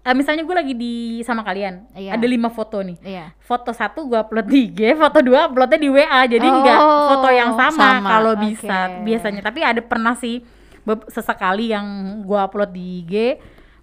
eh, 0.00 0.14
misalnya 0.14 0.40
gue 0.40 0.56
lagi 0.56 0.72
di 0.72 0.94
sama 1.20 1.42
kalian, 1.42 1.84
Iya. 1.92 2.16
ada 2.16 2.24
lima 2.24 2.48
foto 2.48 2.80
nih. 2.80 2.96
Iya. 3.02 3.32
Foto 3.38 3.72
satu 3.72 4.08
gue 4.08 4.16
upload 4.16 4.46
di 4.46 4.58
IG, 4.66 4.80
foto 4.94 5.20
dua 5.20 5.48
uploadnya 5.48 5.76
di 5.76 5.88
WA. 5.88 6.24
Jadi 6.24 6.48
Oh, 6.48 7.08
foto 7.12 7.28
yang 7.28 7.52
sama, 7.54 8.00
sama. 8.00 8.08
kalau 8.08 8.32
bisa 8.34 8.76
biasanya. 9.02 9.40
Tapi 9.40 9.60
ada 9.60 9.80
pernah 9.80 10.12
sih 10.12 10.40
sesekali 11.06 11.68
yang 11.68 11.84
gue 12.24 12.38
upload 12.38 12.72
di 12.72 13.04
IG, 13.04 13.12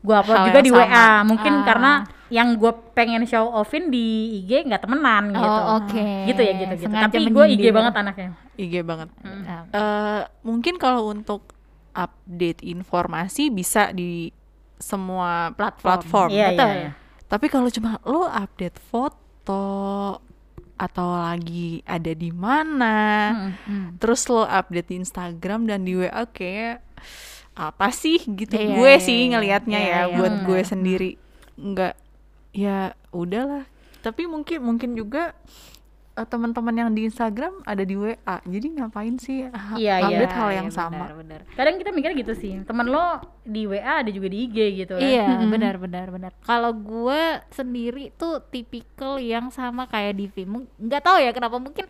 gue 0.02 0.16
upload 0.16 0.38
Hal 0.40 0.48
juga 0.50 0.60
di 0.62 0.72
sama. 0.74 0.82
WA. 0.82 1.08
Mungkin 1.24 1.54
Ah. 1.54 1.64
karena 1.64 1.92
yang 2.28 2.56
gue 2.56 2.68
pengen 2.92 3.22
show 3.24 3.48
offin 3.48 3.88
di 3.88 4.06
IG 4.40 4.66
nggak 4.66 4.82
temenan 4.82 5.30
gitu. 5.30 5.46
Oh, 5.46 5.78
oke. 5.78 6.06
Gitu 6.26 6.42
ya 6.42 6.52
gitu 6.56 6.74
gitu. 6.74 6.84
Sengaja 6.86 7.06
Tapi 7.06 7.20
gue 7.24 7.46
IG 7.46 7.52
menyindir. 7.56 7.74
banget 7.74 7.94
anaknya. 7.96 8.30
IG 8.56 8.74
banget. 8.82 9.10
Nah, 9.22 9.62
Eh, 9.70 10.22
mungkin 10.42 10.76
kalau 10.76 11.08
untuk 11.08 11.46
update 11.92 12.62
informasi 12.62 13.50
bisa 13.50 13.90
di 13.90 14.34
semua 14.76 15.54
Platform. 15.54 15.86
platform. 16.02 16.30
Iya, 16.30 16.48
betul. 16.52 16.68
iya, 16.68 16.80
iya. 16.82 16.92
Tapi 17.26 17.46
kalau 17.48 17.70
cuma 17.70 17.98
lo 18.04 18.26
update 18.26 18.78
foto 18.82 19.64
atau 20.76 21.08
lagi 21.16 21.80
ada 21.82 22.12
di 22.12 22.30
mana, 22.30 22.98
Mm-mm. 23.32 23.52
hmm. 23.64 23.88
terus 23.96 24.28
lo 24.28 24.44
update 24.44 24.90
di 24.90 24.96
Instagram 24.98 25.64
dan 25.66 25.82
di 25.82 25.96
WA 25.96 26.28
kayak 26.28 26.84
apa 27.56 27.88
sih 27.90 28.20
gitu. 28.20 28.52
Iya, 28.52 28.76
gue 28.76 28.92
iya, 28.92 29.00
sih 29.00 29.20
ngelihatnya 29.26 29.80
Iya, 29.80 29.88
ya 29.88 30.02
iya, 30.04 30.16
buat 30.20 30.34
benar. 30.34 30.46
gue 30.46 30.60
sendiri 30.66 31.12
nggak 31.56 31.94
ya 32.56 32.80
udahlah. 33.12 33.68
Tapi 34.00 34.24
mungkin 34.26 34.64
mungkin 34.64 34.94
juga 34.94 35.36
eh, 36.14 36.24
teman-teman 36.24 36.72
yang 36.72 36.90
di 36.90 37.04
Instagram 37.04 37.60
ada 37.62 37.84
di 37.84 37.92
WA. 37.94 38.16
Jadi 38.40 38.68
ngapain 38.74 39.18
sih 39.18 39.44
ha- 39.46 39.76
Iya, 39.76 40.00
iya. 40.00 40.08
update 40.08 40.32
hal 40.34 40.50
yang 40.56 40.70
Iya, 40.70 40.78
sama? 40.78 41.04
benar, 41.04 41.16
benar. 41.18 41.40
Kadang 41.52 41.76
kita 41.76 41.90
mikirnya 41.92 42.16
gitu 42.16 42.34
sih. 42.34 42.54
Temen 42.64 42.88
lo 42.88 43.20
di 43.42 43.66
WA 43.66 44.00
ada 44.00 44.08
juga 44.08 44.28
di 44.28 44.48
IG 44.48 44.58
gitu 44.80 44.96
kan. 44.96 45.04
Iya, 45.04 45.28
benar 45.46 45.76
benar 45.76 46.08
benar. 46.08 46.32
Kalau 46.40 46.72
gue 46.72 47.22
sendiri 47.50 48.16
tuh 48.16 48.40
tipikal 48.46 49.20
yang 49.20 49.52
sama 49.52 49.86
kayak 49.86 50.16
Divi. 50.16 50.48
Nggak 50.80 51.04
tahu 51.04 51.18
ya 51.20 51.32
kenapa 51.32 51.60
mungkin 51.60 51.84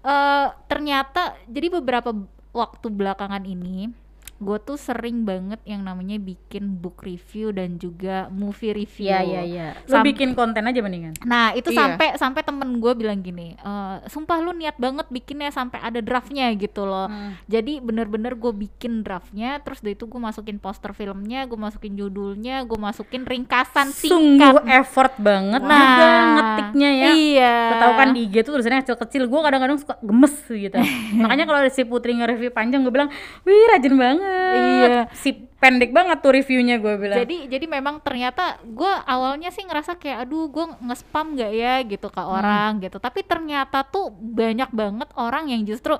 eh 0.00 0.46
ternyata 0.64 1.34
jadi 1.44 1.68
beberapa 1.74 2.14
waktu 2.54 2.86
belakangan 2.88 3.44
ini 3.44 3.90
gue 4.36 4.58
tuh 4.58 4.76
sering 4.76 5.22
banget 5.22 5.56
yang 5.64 5.80
namanya 5.80 6.16
bikin 6.16 6.76
book 6.76 7.00
review 7.00 7.50
dan 7.50 7.76
juga 7.76 8.28
movie 8.28 8.72
review. 8.74 9.08
Iya, 9.08 9.20
iya, 9.22 9.42
iya. 9.42 9.68
Lo 9.82 9.96
Sam- 9.96 10.04
bikin 10.04 10.32
konten 10.32 10.60
aja 10.62 10.78
mendingan. 10.78 11.16
Nah 11.22 11.50
itu 11.50 11.68
Iya. 11.68 11.78
sampai 11.78 12.08
sampai 12.14 12.42
temen 12.42 12.76
gue 12.76 12.92
bilang 12.92 13.18
gini, 13.18 13.54
"Eh, 13.54 13.96
sumpah 14.06 14.38
lu 14.38 14.52
niat 14.52 14.76
banget 14.76 15.08
bikinnya 15.08 15.48
sampai 15.48 15.80
ada 15.80 15.98
draftnya 15.98 16.52
gitu 16.52 16.82
loh. 16.82 17.06
Hmm. 17.06 17.32
Jadi 17.46 17.80
bener-bener 17.80 18.34
gue 18.34 18.52
bikin 18.52 19.00
draftnya, 19.00 19.56
terus 19.58 19.80
dari 19.80 19.94
itu 19.94 20.04
gue 20.04 20.18
masukin 20.18 20.56
poster 20.56 20.92
filmnya, 20.92 21.44
gue 21.44 21.56
masukin 21.56 21.94
judulnya, 21.94 22.60
gue 22.62 22.76
masukin 22.76 23.22
ringkasan 23.22 23.88
Sungguh 23.88 24.36
singkat. 24.60 24.68
effort 24.76 25.16
banget 25.16 25.60
Nah, 25.60 25.72
juga 25.72 26.06
ngetiknya 26.30 26.90
ya. 26.92 27.08
Iya. 27.10 27.54
Tau 27.78 27.92
kan 27.94 28.08
di 28.10 28.20
IG 28.22 28.42
tuh 28.42 28.52
tulisannya 28.52 28.82
kecil-kecil, 28.82 29.22
gue 29.24 29.40
kadang-kadang 29.40 29.78
suka 29.78 29.96
gemes 29.98 30.36
gitu. 30.44 30.76
Makanya 31.16 31.44
kalau 31.44 31.60
si 31.66 31.82
Putri 31.82 32.12
nge-review 32.14 32.50
panjang, 32.50 32.80
gue 32.80 32.90
bilang, 32.90 33.08
wih 33.42 33.64
rajin 33.70 33.94
banget. 33.94 34.25
Iya. 34.26 35.10
Si 35.12 35.30
pendek 35.56 35.90
banget 35.90 36.20
tuh 36.20 36.32
reviewnya 36.32 36.76
gue 36.76 36.94
bilang. 36.96 37.18
Jadi 37.18 37.48
jadi 37.48 37.66
memang 37.66 37.98
ternyata 37.98 38.60
gue 38.62 38.92
awalnya 39.04 39.48
sih 39.48 39.64
ngerasa 39.64 39.96
kayak 39.96 40.24
aduh 40.24 40.46
gue 40.46 40.64
nge-spam 40.80 41.34
gak 41.34 41.52
ya 41.52 41.74
gitu 41.82 42.06
ke 42.06 42.20
Hmm. 42.20 42.36
orang 42.36 42.70
gitu. 42.80 42.96
Tapi 42.96 43.20
ternyata 43.22 43.82
tuh 43.82 44.08
banyak 44.12 44.70
banget 44.70 45.08
orang 45.16 45.48
yang 45.48 45.64
justru 45.64 45.96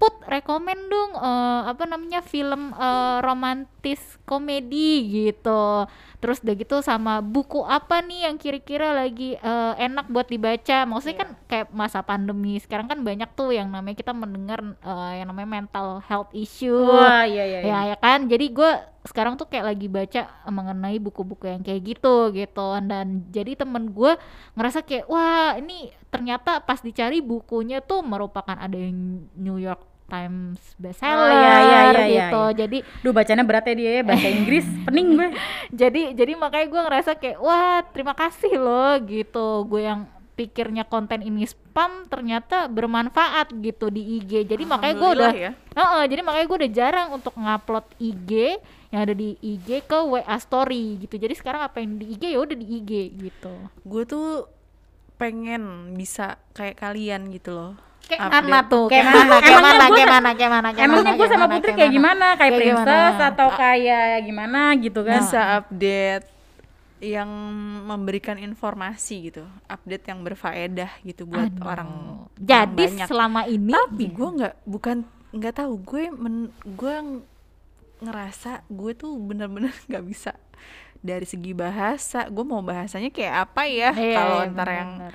put 0.00 0.16
rekomend 0.24 0.88
dong 0.88 1.12
eh, 1.12 1.62
apa 1.68 1.84
namanya 1.84 2.20
film 2.20 2.72
eh, 2.72 3.18
romantis 3.20 4.00
komedi 4.24 5.04
gitu. 5.28 5.84
Terus 6.18 6.40
udah 6.40 6.54
gitu 6.56 6.76
sama 6.80 7.20
buku 7.20 7.60
apa 7.60 8.00
nih 8.00 8.24
yang 8.24 8.36
kira-kira 8.36 8.96
lagi 8.96 9.36
eh, 9.36 9.72
enak 9.76 10.08
buat 10.08 10.26
dibaca. 10.26 10.88
Maksudnya 10.88 11.16
Iya. 11.16 11.22
kan 11.22 11.30
kayak 11.50 11.66
masa 11.74 11.98
pandemi 12.06 12.62
sekarang 12.62 12.86
kan 12.86 13.02
banyak 13.02 13.26
tuh 13.34 13.50
yang 13.50 13.66
namanya 13.66 13.98
kita 13.98 14.14
mendengar 14.14 14.62
eh, 14.62 15.12
yang 15.18 15.26
namanya 15.34 15.58
mental 15.58 15.98
health 16.06 16.30
issue 16.30 16.86
Wah, 16.86 17.26
iya, 17.26 17.42
iya. 17.42 17.60
iya. 17.66 17.70
ya 17.74 17.78
ya 17.90 17.96
kan 17.98 18.30
jadi 18.30 18.46
gue 18.54 18.70
sekarang 19.02 19.34
tuh 19.34 19.50
kayak 19.50 19.66
lagi 19.74 19.90
baca 19.90 20.30
mengenai 20.46 21.02
buku-buku 21.02 21.50
yang 21.50 21.62
kayak 21.66 21.82
gitu 21.82 22.30
gitu 22.30 22.68
dan 22.86 23.26
jadi 23.34 23.58
temen 23.58 23.90
gue 23.90 24.14
ngerasa 24.54 24.86
kayak 24.86 25.10
wah 25.10 25.58
ini 25.58 25.90
ternyata 26.14 26.62
pas 26.62 26.78
dicari 26.78 27.18
bukunya 27.18 27.82
tuh 27.82 28.06
merupakan 28.06 28.54
ada 28.54 28.76
yang 28.78 29.26
New 29.34 29.58
York 29.58 29.82
Times 30.06 30.58
bestseller 30.76 31.16
Oh, 31.22 31.30
iya, 31.30 31.38
iya, 31.38 31.56
iya, 31.62 31.80
iya, 31.86 32.02
gitu 32.10 32.42
iya. 32.44 32.56
jadi 32.66 32.78
Duh 33.00 33.14
bacanya 33.14 33.44
berat 33.46 33.64
ya 33.70 33.74
dia 33.78 33.90
ya, 33.98 34.02
bahasa 34.02 34.26
Inggris, 34.36 34.66
pening 34.84 35.08
gue. 35.16 35.28
jadi 35.70 36.02
jadi 36.18 36.32
makanya 36.34 36.66
gue 36.66 36.80
ngerasa 36.90 37.10
kayak 37.16 37.38
wah 37.38 37.80
terima 37.94 38.12
kasih 38.18 38.52
loh 38.58 38.98
gitu 39.06 39.64
gue 39.70 39.82
yang 39.86 40.04
pikirnya 40.40 40.88
konten 40.88 41.20
ini 41.20 41.44
spam 41.44 42.08
ternyata 42.08 42.64
bermanfaat 42.64 43.52
gitu 43.60 43.92
di 43.92 44.16
IG 44.16 44.48
jadi 44.48 44.64
makanya 44.64 44.94
gue 44.96 45.10
udah 45.20 45.32
ya. 45.36 45.52
Heeh, 45.52 46.02
jadi 46.08 46.20
makanya 46.24 46.46
gue 46.48 46.58
udah 46.64 46.72
jarang 46.72 47.08
untuk 47.12 47.36
ngupload 47.36 47.84
IG 48.00 48.56
yang 48.88 49.00
ada 49.04 49.12
di 49.12 49.36
IG 49.44 49.84
ke 49.84 49.98
WA 50.00 50.36
story 50.40 50.96
gitu. 51.04 51.20
Jadi 51.20 51.36
sekarang 51.36 51.60
apa 51.68 51.84
yang 51.84 52.00
di 52.00 52.16
IG 52.16 52.32
ya 52.32 52.40
udah 52.40 52.56
di 52.56 52.66
IG 52.80 52.90
gitu. 53.20 53.52
Gue 53.84 54.02
tuh 54.08 54.48
pengen 55.20 55.92
bisa 55.92 56.40
kayak 56.56 56.80
kalian 56.80 57.28
gitu 57.28 57.52
loh. 57.52 57.72
Kayak 58.08 58.32
mana 58.32 58.64
tuh 58.66 58.88
Kayak 58.88 59.04
kayak 59.06 59.14
mana 59.14 59.22
mana? 59.22 59.38
kayak 59.38 59.52
Emangnya 59.52 59.70
mana 59.70 59.84
gua 59.86 59.94
kayak 59.94 60.10
mana 60.10 60.30
kayak 60.34 60.50
mana 60.50 60.68
kayak 60.72 60.86
Emangnya 60.88 61.04
mana, 61.12 61.20
gue 61.20 61.28
sama 61.28 61.44
mana, 61.44 61.54
Putri 61.54 61.72
kayak 61.76 61.92
gimana? 61.92 62.26
Kayak, 62.26 62.40
Kayak 62.40 62.56
princess 62.58 63.16
atau 63.22 63.48
kayak 63.54 64.08
gimana 64.24 64.60
gitu 64.80 65.00
kan? 65.04 65.20
bisa 65.20 65.40
update 65.60 66.24
yang 67.00 67.28
memberikan 67.84 68.36
informasi 68.36 69.32
gitu 69.32 69.44
update 69.66 70.04
yang 70.04 70.20
berfaedah 70.20 71.00
gitu 71.00 71.24
buat 71.24 71.48
Aduh. 71.48 71.64
orang 71.64 71.90
jadi 72.36 72.68
orang 72.68 72.76
banyak. 72.76 73.08
selama 73.08 73.40
ini 73.48 73.72
tapi 73.72 74.04
gue 74.06 74.28
nggak 74.36 74.54
bukan 74.68 74.96
nggak 75.30 75.54
tahu. 75.56 75.72
Gue 75.80 76.10
men 76.10 76.50
gue 76.60 76.92
ng- 76.92 77.24
ngerasa 78.00 78.64
gue 78.68 78.92
tuh 78.92 79.16
bener-bener 79.16 79.72
nggak 79.88 80.04
bisa. 80.04 80.36
Dari 81.00 81.24
segi 81.24 81.56
bahasa 81.56 82.28
gue 82.28 82.44
mau 82.44 82.60
bahasanya 82.60 83.08
kayak 83.08 83.48
apa 83.48 83.62
ya? 83.64 83.90
Iya, 83.96 84.16
kalau 84.20 84.38
iya, 84.44 84.50
ntar 84.52 84.68
bener, 84.68 84.78
yang 84.78 84.90
bener. 85.00 85.14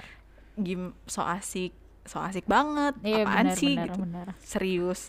gim 0.56 0.82
so 1.06 1.22
asik 1.22 1.74
so 2.04 2.18
asik 2.18 2.50
banget. 2.50 2.98
Iya 3.04 3.30
apaan 3.30 3.46
benar 3.46 3.58
sih 3.58 3.74
benar 3.78 3.88
gitu? 3.94 4.00
benar. 4.02 4.28
Serius 4.42 5.02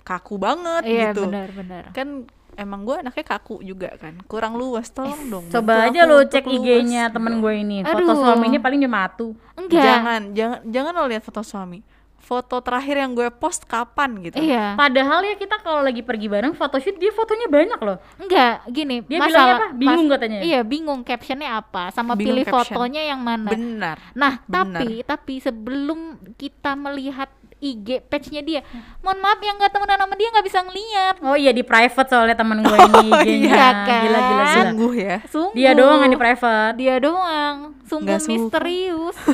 kaku 0.00 0.38
banget 0.38 0.82
iya 0.86 1.10
gitu. 1.12 1.26
benar 1.28 1.48
benar. 1.52 1.84
Kan 1.92 2.30
emang 2.56 2.82
gue 2.82 2.96
anaknya 2.98 3.24
kaku 3.28 3.60
juga 3.60 3.92
kan 3.94 4.16
kurang 4.24 4.54
luas 4.54 4.88
tolong 4.88 5.22
dong 5.26 5.44
Coba 5.46 5.86
aja 5.86 6.02
lo 6.02 6.20
cek 6.20 6.42
IG-nya 6.42 7.08
temen 7.08 7.38
gue 7.38 7.54
ini. 7.54 7.80
Foto 7.82 8.02
Aduh. 8.02 8.16
suaminya 8.18 8.58
paling 8.58 8.80
cuma 8.80 9.06
satu. 9.06 9.36
enggak 9.54 9.80
jangan 9.80 10.22
jangan 10.32 10.58
jangan 10.66 10.92
lo 10.92 11.04
lihat 11.06 11.20
foto 11.20 11.40
suami 11.40 11.80
foto 12.18 12.58
terakhir 12.58 12.98
yang 12.98 13.14
gue 13.14 13.30
post 13.30 13.62
kapan 13.64 14.18
gitu 14.20 14.34
iya 14.36 14.74
Padahal 14.74 15.22
ya 15.22 15.34
kita 15.34 15.60
kalau 15.60 15.78
lagi 15.78 16.02
pergi 16.02 16.26
bareng 16.26 16.52
photoshoot 16.52 16.96
dia 16.96 17.08
fotonya 17.10 17.46
banyak 17.46 17.78
loh. 17.78 18.02
enggak 18.18 18.66
gini 18.66 18.98
Dia 19.00 19.22
bilangnya 19.22 19.54
apa? 19.54 19.66
Bingung 19.70 20.06
katanya. 20.08 20.40
iya 20.40 20.60
bingung 20.60 21.00
captionnya 21.00 21.54
apa 21.54 21.88
sama 21.90 22.12
Bingung 22.12 22.34
pilih 22.34 22.44
caption. 22.44 22.66
fotonya 22.72 23.02
yang 23.06 23.20
mana 23.20 23.46
benar 23.46 23.96
Nah, 24.12 24.42
Benar. 24.42 24.74
tapi 24.74 24.88
tapi 25.02 25.34
sebelum 25.38 26.00
kita 26.34 26.74
melihat 26.74 27.30
IG 27.68 27.88
page-nya 28.04 28.40
dia, 28.40 28.60
mohon 28.98 29.18
maaf 29.18 29.38
yang 29.38 29.54
nggak 29.54 29.68
temenan 29.68 29.98
sama 29.98 30.14
dia 30.14 30.28
nggak 30.28 30.44
bisa 30.44 30.58
ngeliat. 30.60 31.14
Oh 31.20 31.34
iya 31.34 31.50
di 31.50 31.62
private 31.62 32.06
soalnya 32.06 32.34
temen 32.34 32.60
gue 32.60 32.76
ini 32.86 32.94
Oh, 32.94 33.20
IG-nya. 33.20 33.48
iya 33.48 33.68
kan? 33.80 34.02
Gila 34.02 34.18
gila 34.18 34.20
gila. 34.22 34.44
sungguh 34.56 34.92
ya 34.94 35.16
Sungguh. 35.26 35.54
Dia 35.54 35.70
doang 35.72 36.00
yang 36.00 36.12
di 36.12 36.18
private. 36.18 36.74
Dia 36.74 36.94
doang. 36.98 37.56
Sungguh 37.82 38.18
misterius. 38.20 39.16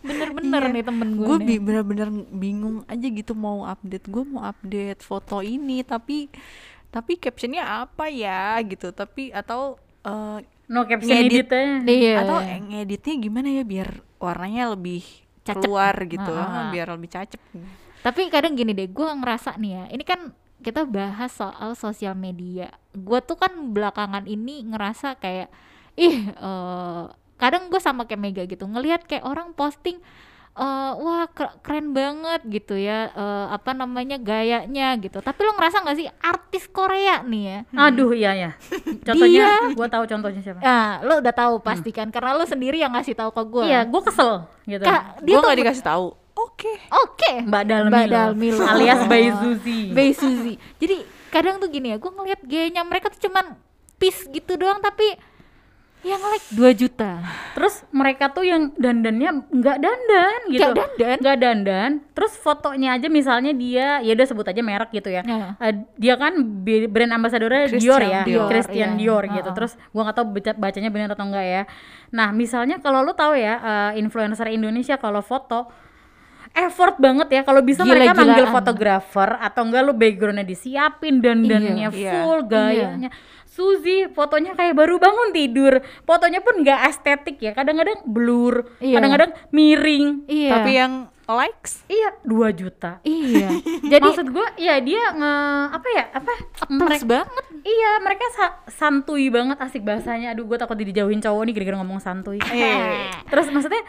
Bener-bener 0.00 0.62
Iya. 0.62 0.72
nih 0.72 0.82
temen 0.82 1.08
gue. 1.12 1.26
gue 1.28 1.36
bener-bener 1.58 2.08
bingung 2.30 2.76
aja 2.86 3.04
gitu 3.04 3.32
mau 3.34 3.62
update 3.62 4.06
gue 4.06 4.24
mau 4.24 4.42
update 4.42 5.00
foto 5.00 5.40
ini 5.40 5.82
tapi 5.82 6.32
tapi 6.88 7.14
captionnya 7.14 7.84
apa 7.84 8.08
ya 8.08 8.56
gitu 8.60 8.90
tapi 8.90 9.28
atau 9.30 9.76
eh, 10.02 10.40
No 10.66 10.86
caption 10.86 11.12
Ngedit. 11.12 11.50
editnya. 11.50 11.66
Iya. 11.84 12.14
atau 12.22 12.36
ngeditnya 12.40 13.14
gimana 13.18 13.48
ya 13.50 13.62
biar 13.62 13.88
warnanya 14.16 14.72
lebih 14.72 15.02
Cacep. 15.52 15.62
keluar 15.66 15.94
gitu 16.06 16.32
Ah, 16.32 16.70
biar 16.70 16.88
lebih 16.94 17.10
cacep 17.10 17.40
Tapi 18.00 18.32
kadang 18.32 18.56
gini 18.56 18.72
deh, 18.72 18.88
gue 18.88 19.04
ngerasa 19.04 19.60
nih 19.60 19.72
ya, 19.76 19.84
ini 19.92 20.04
kan 20.08 20.32
kita 20.64 20.88
bahas 20.88 21.32
soal 21.36 21.76
sosial 21.76 22.16
media. 22.16 22.72
Gue 22.96 23.20
tuh 23.20 23.36
kan 23.36 23.52
belakangan 23.76 24.24
ini 24.24 24.64
ngerasa 24.72 25.20
kayak 25.20 25.52
ih 26.00 26.32
eh, 26.32 27.02
kadang 27.40 27.68
gue 27.72 27.80
sama 27.80 28.04
kayak 28.08 28.20
Mega 28.20 28.42
gitu 28.48 28.64
ngelihat 28.68 29.04
kayak 29.08 29.24
orang 29.24 29.52
posting 29.56 30.00
eh, 30.60 30.92
wah 30.94 31.24
ke- 31.26 31.56
keren 31.60 31.90
banget 31.90 32.44
gitu 32.44 32.76
ya 32.76 33.08
eh, 33.08 33.46
apa 33.48 33.72
namanya 33.72 34.16
gayanya 34.16 34.92
gitu. 34.96 35.18
Tapi 35.18 35.40
lo 35.40 35.56
ngerasa 35.56 35.80
nggak 35.80 35.96
sih 35.96 36.08
artis 36.20 36.68
Korea 36.68 37.24
nih 37.24 37.42
ya? 37.42 37.58
Aduh 37.80 38.12
iya 38.12 38.30
ya. 38.34 38.50
Contohnya 39.06 39.72
gua 39.72 39.88
tahu 39.88 40.04
contohnya 40.04 40.40
siapa. 40.40 40.60
Nah, 40.60 41.00
lo 41.00 41.18
udah 41.18 41.32
tahu 41.32 41.54
pasti 41.60 41.90
kan 41.90 42.08
karena 42.08 42.36
lo 42.36 42.44
sendiri 42.44 42.76
yang 42.76 42.92
ngasih 42.92 43.16
tahu 43.16 43.30
ke 43.30 43.42
gue. 43.42 43.64
Iya, 43.64 43.80
gua 43.84 44.02
kesel 44.04 44.32
gitu. 44.64 44.84
Gue 44.84 45.24
dia 45.24 45.34
tuh 45.34 45.46
nggak 45.48 45.60
dikasih 45.60 45.84
tahu 45.84 46.06
oke 46.32 46.72
Oke. 47.04 47.32
Mbak 47.44 47.62
Dalmilo, 47.62 47.90
Mbak 47.90 48.06
Dalmilo. 48.08 48.64
alias 48.64 49.00
Bayi 49.04 49.28
Suzy. 49.34 49.80
Bay 49.92 50.10
Suzy. 50.12 50.54
Jadi 50.76 50.96
kadang 51.28 51.56
tuh 51.56 51.68
gini 51.68 51.92
ya, 51.92 51.96
gue 51.96 52.10
ngeliat 52.10 52.40
gayanya 52.42 52.82
mereka 52.82 53.08
tuh 53.08 53.20
cuman 53.22 53.56
piece 53.96 54.24
gitu 54.26 54.56
doang 54.56 54.80
tapi 54.80 55.04
yang 56.00 56.20
like 56.32 56.46
2 56.56 56.80
juta. 56.80 57.20
Terus 57.52 57.84
mereka 57.92 58.32
tuh 58.32 58.48
yang 58.48 58.72
dandannya 58.72 59.44
nggak 59.52 59.78
dandan 59.78 60.40
gitu. 60.48 60.60
Nggak 60.60 60.72
dandan? 60.76 61.16
Nggak 61.20 61.36
dandan. 61.36 61.90
Terus 62.16 62.32
fotonya 62.40 62.96
aja 62.96 63.08
misalnya 63.12 63.52
dia 63.52 64.00
ya 64.00 64.12
udah 64.16 64.26
sebut 64.26 64.46
aja 64.48 64.60
merek 64.64 64.90
gitu 64.96 65.12
ya. 65.12 65.20
Ya. 65.24 65.60
Eh, 65.60 65.84
dia 66.00 66.14
kan 66.16 66.40
brand 66.88 67.12
ambassadornya 67.12 67.68
Christian 67.68 67.84
Dior 67.84 68.00
ya, 68.00 68.22
Dior. 68.24 68.48
Christian 68.48 68.90
iya. 68.96 68.98
Dior 68.98 69.24
gitu. 69.28 69.50
Heeh. 69.52 69.56
Terus 69.56 69.72
gua 69.92 70.02
nggak 70.08 70.16
tahu 70.16 70.26
baca 70.32 70.50
bacanya 70.56 70.90
benar 70.90 71.08
atau 71.12 71.26
enggak 71.28 71.46
ya. 71.46 71.62
Nah, 72.16 72.28
misalnya 72.32 72.80
kalau 72.80 73.04
lu 73.04 73.12
tahu 73.12 73.36
ya 73.36 73.54
eh, 73.60 74.00
influencer 74.00 74.48
Indonesia 74.48 74.96
kalau 74.96 75.20
foto 75.20 75.68
effort 76.52 76.96
banget 76.96 77.28
ya 77.30 77.42
kalau 77.42 77.60
bisa 77.60 77.82
mereka 77.82 78.10
Gila-gilaan. 78.10 78.26
manggil 78.26 78.46
fotografer 78.48 79.30
atau 79.36 79.62
enggak 79.62 79.82
lu 79.82 79.92
backgroundnya 79.92 80.42
disiapin 80.42 81.18
dandannya 81.18 81.86
Iya, 81.86 81.90
iya. 81.92 82.12
full 82.16 82.40
gayanya 82.44 83.10
Suzy 83.46 84.06
fotonya 84.08 84.54
kayak 84.54 84.72
baru 84.72 84.96
bangun 84.96 85.30
tidur 85.30 85.78
fotonya 86.02 86.38
pun 86.38 86.58
nggak 86.58 86.80
estetik 86.86 87.36
ya 87.38 87.50
kadang-kadang 87.50 88.02
blur 88.04 88.66
Iya. 88.78 88.94
kadang-kadang 88.94 89.30
miring 89.50 90.22
Iya. 90.24 90.50
tapi 90.52 90.70
yang 90.72 90.92
likes 91.24 91.86
iya 91.86 92.10
2 92.20 92.30
juta 92.52 92.98
iya. 93.00 93.50
Jadi 93.92 94.02
maksud 94.04 94.28
gua 94.28 94.50
ya 94.56 94.78
dia 94.78 95.02
nge 95.12 95.34
apa 95.72 95.88
ya 95.88 96.04
apa 96.12 96.32
mereka 96.68 97.06
banget. 97.08 97.44
iya 97.62 97.90
mereka 98.00 98.24
sa- 98.32 98.58
santuy 98.68 99.30
banget 99.30 99.54
asik 99.56 99.82
bahasanya 99.82 100.30
aduh 100.30 100.42
gua 100.44 100.56
takut 100.56 100.74
dijauhin 100.74 101.18
cowok 101.18 101.42
nih 101.44 101.54
gara-gara 101.54 101.78
ngomong 101.78 101.98
santuy 101.98 102.42
Eh. 102.44 103.06
terus 103.30 103.46
maksudnya 103.48 103.82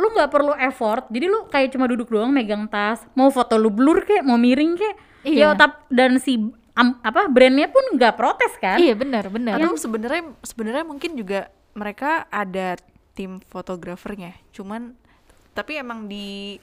lu 0.00 0.08
nggak 0.10 0.28
perlu 0.28 0.56
effort 0.56 1.04
jadi 1.06 1.26
lu 1.26 1.44
kayak 1.46 1.70
cuma 1.70 1.84
duduk 1.84 2.08
doang 2.08 2.28
megang 2.28 2.64
tas 2.64 3.04
mau 3.12 3.28
foto 3.28 3.54
lu 3.54 3.68
blur 3.68 4.02
kayak 4.02 4.22
mau 4.22 4.36
miring 4.36 4.74
ya 4.74 4.92
Iya. 5.20 5.48
tap 5.52 5.84
dan 5.86 6.16
si 6.16 6.40
am- 6.72 6.96
apa 6.98 7.28
brandnya 7.28 7.68
pun 7.68 7.84
nggak 7.92 8.14
protes 8.14 8.56
kan 8.56 8.80
Iya 8.80 8.94
benar 8.94 9.28
benar. 9.28 9.54
atau 9.54 9.76
sebenarnya 9.76 10.32
sebenarnya 10.40 10.80
mungkin 10.82 11.12
juga 11.12 11.46
mereka 11.70 12.24
ada 12.26 12.80
tim 13.12 13.36
fotografernya 13.44 14.32
cuman 14.50 14.96
tapi 15.50 15.76
emang 15.76 16.06
di 16.06 16.56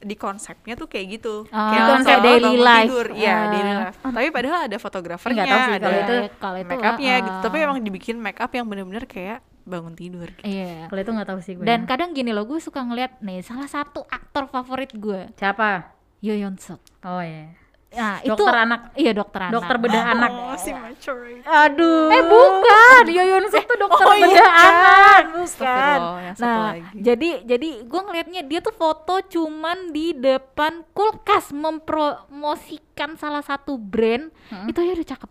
di 0.00 0.16
konsepnya 0.16 0.72
tuh 0.74 0.88
kayak 0.88 1.06
gitu 1.14 1.44
Ah, 1.46 1.68
kayak 1.68 1.84
konsep 1.92 2.16
daily 2.24 2.56
life. 2.56 2.88
tidur 2.88 3.06
iya 3.12 3.34
Ah. 3.36 3.48
daily 3.52 3.72
life 3.76 3.96
tapi 4.00 4.28
padahal 4.30 4.58
ada 4.64 4.76
fotografernya 4.76 5.36
Nggak 5.36 5.52
tahu 5.52 5.60
sih 5.60 5.70
ada 5.70 5.82
kalau 5.82 5.98
itu- 6.00 6.30
kalau 6.40 6.58
itu 6.58 6.70
make 6.70 6.86
upnya 6.86 7.12
ah, 7.12 7.20
gitu 7.20 7.36
ah. 7.36 7.42
tapi 7.44 7.56
emang 7.60 7.78
dibikin 7.78 8.16
make 8.16 8.40
up 8.40 8.48
yang 8.50 8.64
bener-bener 8.64 9.04
kayak 9.04 9.44
bangun 9.70 9.94
tidur 9.94 10.26
gitu. 10.28 10.42
Iya. 10.42 10.86
kalau 10.86 11.00
itu 11.00 11.12
nggak 11.12 11.28
tahu 11.28 11.40
sih 11.40 11.52
gue 11.54 11.62
Dan 11.62 11.86
kadang 11.86 12.10
gini 12.10 12.30
loh, 12.30 12.42
gue 12.42 12.58
suka 12.58 12.80
ngeliat 12.80 13.18
nih 13.18 13.40
salah 13.40 13.66
satu 13.66 14.02
aktor 14.04 14.44
favorit 14.46 14.90
gue, 14.92 15.30
siapa 15.32 15.94
Yoyon 16.18 16.58
Suk. 16.58 16.82
oh 17.00 17.20
ya 17.20 17.54
Nah, 17.90 18.22
itu 18.22 18.30
Dokter 18.30 18.54
anak. 18.56 18.94
Iya, 18.94 19.10
dokter 19.12 19.40
anak. 19.42 19.52
dokter 19.52 19.76
bedah 19.76 20.04
anak 20.08 20.30
oh 20.30 20.54
si 20.54 20.70
mature 20.70 21.42
Aduh. 21.42 22.06
eh 22.08 22.22
bukan 22.22 23.04
Yoyon 23.08 23.44
Suk 23.46 23.64
tuh 23.64 23.78
dokter 23.80 24.04
oh 24.04 24.14
iya. 24.14 24.26
bedah 24.28 24.46
anak 24.46 25.22
Astagfirullah, 25.40 26.20
yang 26.20 26.36
satu 26.36 26.46
Nah, 26.46 26.66
lagi. 26.70 26.96
jadi 26.96 27.30
jadi 27.44 27.68
gue 27.82 28.00
ngelihatnya 28.00 28.42
dia 28.44 28.60
tuh 28.60 28.70
foto 28.72 29.18
cuman 29.24 29.90
di 29.90 30.14
depan 30.14 30.86
kulkas 30.88 31.50
mempromosikan 31.50 33.16
salah 33.16 33.40
satu 33.40 33.74
brand. 33.74 34.30
Itu 34.66 34.78
aja 34.78 34.92
udah 34.92 35.08
cakep. 35.08 35.30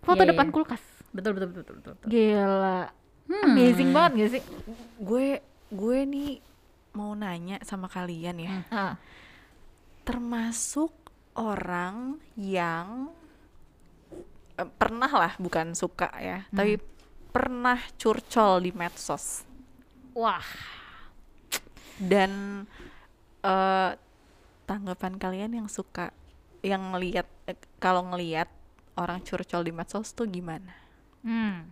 Foto 0.00 0.16
Iya, 0.16 0.24
iya. 0.24 0.30
depan 0.32 0.48
kulkas. 0.48 0.80
betul 1.10 1.34
betul 1.34 1.48
betul 1.50 1.60
betul, 1.60 1.74
betul, 1.76 1.92
betul. 1.92 2.08
Gila. 2.08 2.80
Hmm. 3.30 3.54
Amazing 3.54 3.90
banget 3.94 4.12
gak 4.18 4.30
sih? 4.34 4.42
gue 4.98 5.38
gue 5.70 5.98
nih 6.02 6.42
mau 6.98 7.14
nanya 7.14 7.62
sama 7.62 7.86
kalian 7.86 8.42
ya. 8.42 8.54
Ah, 8.74 8.94
termasuk 10.02 10.90
orang 11.38 12.18
yang 12.34 13.14
eh, 14.58 14.66
pernah 14.66 15.06
lah 15.06 15.32
bukan 15.38 15.78
suka 15.78 16.10
ya 16.18 16.42
tapi 16.50 16.82
pernah 17.30 17.78
curcol 17.94 18.66
di 18.66 18.74
medsos. 18.74 19.46
Wah, 20.18 20.42
dan 22.02 22.66
eh, 23.46 23.90
tanggapan 24.66 25.14
kalian 25.22 25.52
yang 25.62 25.68
suka 25.70 26.10
yang 26.66 26.90
ngelihat 26.92 27.30
eh, 27.46 27.56
kalau 27.78 28.10
ngelihat 28.10 28.50
orang 28.98 29.22
curcol 29.22 29.62
di 29.62 29.70
medsos 29.70 30.10
tuh 30.10 30.26
gimana? 30.26 30.74
Hmm, 31.22 31.70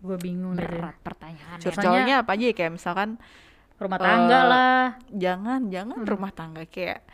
gue 0.00 0.16
bingung 0.16 0.52
deh 0.52 0.62
berat 0.62 0.96
pertanyaannya. 0.98 1.60
curcolnya 1.62 2.14
apa 2.18 2.30
aja 2.32 2.44
ya 2.46 2.54
kayak 2.54 2.72
misalkan 2.72 3.20
rumah 3.76 3.98
tangga 3.98 4.34
Eh, 4.34 4.44
lah 4.46 4.82
jangan 5.10 5.60
jangan 5.66 5.98
rumah 6.02 6.30
tangga 6.30 6.64
kayak 6.64 7.04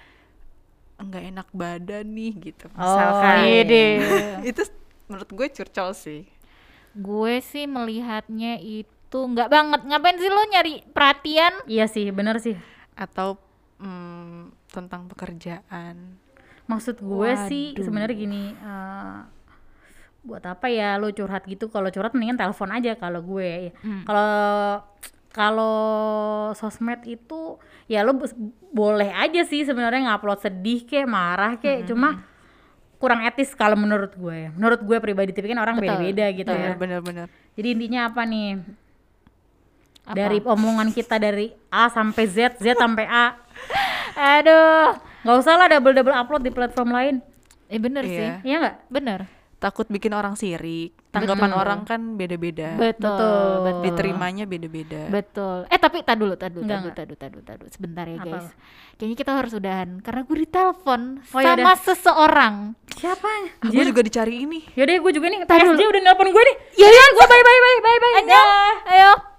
nggak 0.97 1.25
enak 1.29 1.49
badan 1.53 2.07
nih 2.09 2.33
gitu 2.43 2.67
Oh, 2.71 2.79
misalkan 2.79 3.37
iya 3.45 3.63
deh. 3.63 3.93
itu 4.51 4.63
menurut 5.07 5.31
gue 5.31 5.47
curcol 5.53 5.91
sih 5.93 6.23
Gue 6.93 7.39
sih 7.41 7.67
melihatnya 7.67 8.57
itu 8.57 8.89
nggak 9.13 9.47
banget. 9.47 9.81
Ngapain 9.83 10.17
sih 10.17 10.27
lo 10.27 10.43
nyari 10.43 10.81
perhatian? 10.87 11.53
iya 11.67 11.85
sih 11.85 12.09
bener 12.09 12.39
sih 12.39 12.57
atau 12.95 13.37
mm, 13.77 14.57
tentang 14.67 15.05
pekerjaan 15.07 16.17
maksud 16.65 16.99
gue 16.99 17.31
sih 17.47 17.67
Waduh. 17.71 17.85
sebenarnya 17.85 18.17
gini 18.17 18.43
eh, 18.53 19.19
buat 20.27 20.43
apa 20.43 20.67
ya 20.67 20.95
lo 20.95 21.09
curhat 21.09 21.45
gitu 21.45 21.67
kalau 21.67 21.87
curhat 21.89 22.11
mendingan 22.11 22.35
telepon 22.37 22.69
aja 22.69 22.93
kalau 22.95 23.23
gue 23.23 23.47
ya. 23.47 23.73
Hmm. 23.79 24.03
kalau 24.03 24.31
kalau 25.31 25.79
sosmed 26.53 27.05
itu 27.05 27.57
ya 27.85 28.03
lo 28.03 28.19
boleh 28.71 29.09
aja 29.09 29.43
sih 29.43 29.63
sebenarnya 29.63 30.09
ngupload 30.09 30.41
sedih 30.41 30.83
kayak 30.83 31.07
marah 31.07 31.55
kayak 31.55 31.79
Hmm, 31.81 31.89
cuma 31.89 32.09
kurang 32.97 33.23
etis 33.23 33.53
kalau 33.53 33.77
menurut 33.77 34.11
gue 34.13 34.37
ya. 34.37 34.51
menurut 34.51 34.81
gue 34.81 34.97
pribadi 34.99 35.31
tapi 35.31 35.47
kan 35.47 35.61
orang 35.61 35.77
Betul, 35.77 35.95
beda-beda 35.95 36.27
gitu 36.33 36.51
ya 36.51 36.73
bener-bener 36.75 37.27
jadi 37.53 37.69
intinya 37.71 38.01
apa 38.09 38.23
nih 38.25 38.49
Apa? 40.03 40.17
dari 40.17 40.39
omongan 40.41 40.89
kita 40.91 41.17
dari 41.17 41.53
A 41.69 41.87
sampai 41.87 42.25
Z 42.25 42.57
Z 42.57 42.75
sampai 42.75 43.05
A 43.05 43.37
Aduh. 44.39 44.97
nggak 45.23 45.37
usah 45.37 45.55
lah 45.55 45.69
double 45.69 45.93
double 45.93 46.15
upload 46.15 46.41
di 46.41 46.51
platform 46.51 46.91
lain 46.91 47.17
Eh 47.67 47.77
bener 47.77 48.01
Iya. 48.01 48.15
sih. 48.15 48.29
iya 48.45 48.57
nggak 48.59 48.77
Bener. 48.89 49.21
Takut 49.57 49.87
bikin 49.87 50.13
orang 50.13 50.35
sirik 50.35 50.93
tanggapan 51.09 51.49
orang 51.51 51.81
kan 51.83 52.15
beda-beda 52.15 52.77
Betul. 52.77 53.09
Betul. 53.09 53.49
Betul. 53.63 53.83
diterimanya 53.83 54.45
beda-beda 54.45 55.03
Betul. 55.09 55.59
Eh 55.67 55.77
tapi 55.77 56.01
tak 56.01 56.17
dulu, 56.17 56.35
tak 56.35 56.51
dulu, 56.51 56.63
tak 56.63 56.79
dulu, 56.79 56.93
tak 56.93 57.05
dulu, 57.05 57.17
tak 57.17 57.29
dulu, 57.31 57.43
tak 57.43 57.55
dulu. 57.57 57.69
Sebentar 57.71 58.05
ya 58.05 58.19
Apa? 58.19 58.29
guys. 58.39 58.49
Kayaknya 58.95 59.17
kita 59.19 59.33
harus 59.35 59.53
udahan 59.53 59.89
karena 59.99 60.21
gue 60.23 60.37
ditelepon 60.39 61.01
Oh, 61.27 61.39
ya 61.39 61.47
sama 61.51 61.61
udah. 61.63 61.77
seseorang. 61.79 62.55
siapa 62.93 63.29
Ah, 63.59 63.69
gue 63.69 63.85
juga 63.85 64.01
dicari 64.01 64.35
ini 64.43 64.61
Yaudah 64.73 64.97
gue 64.99 65.13
juga 65.13 65.27
nih 65.27 65.39
PSJ 65.43 65.69
dulu. 65.71 65.85
udah 65.87 66.03
nelpon 66.03 66.29
gue 66.29 66.43
nih 66.43 66.57
Iya, 66.79 67.05
gue 67.11 67.27
bye 67.27 67.43
bye 67.43 67.59
bye 67.59 67.79
bye 67.79 67.99
bye 67.99 68.15
Annyeong. 68.19 68.77
Ayo. 68.87 69.36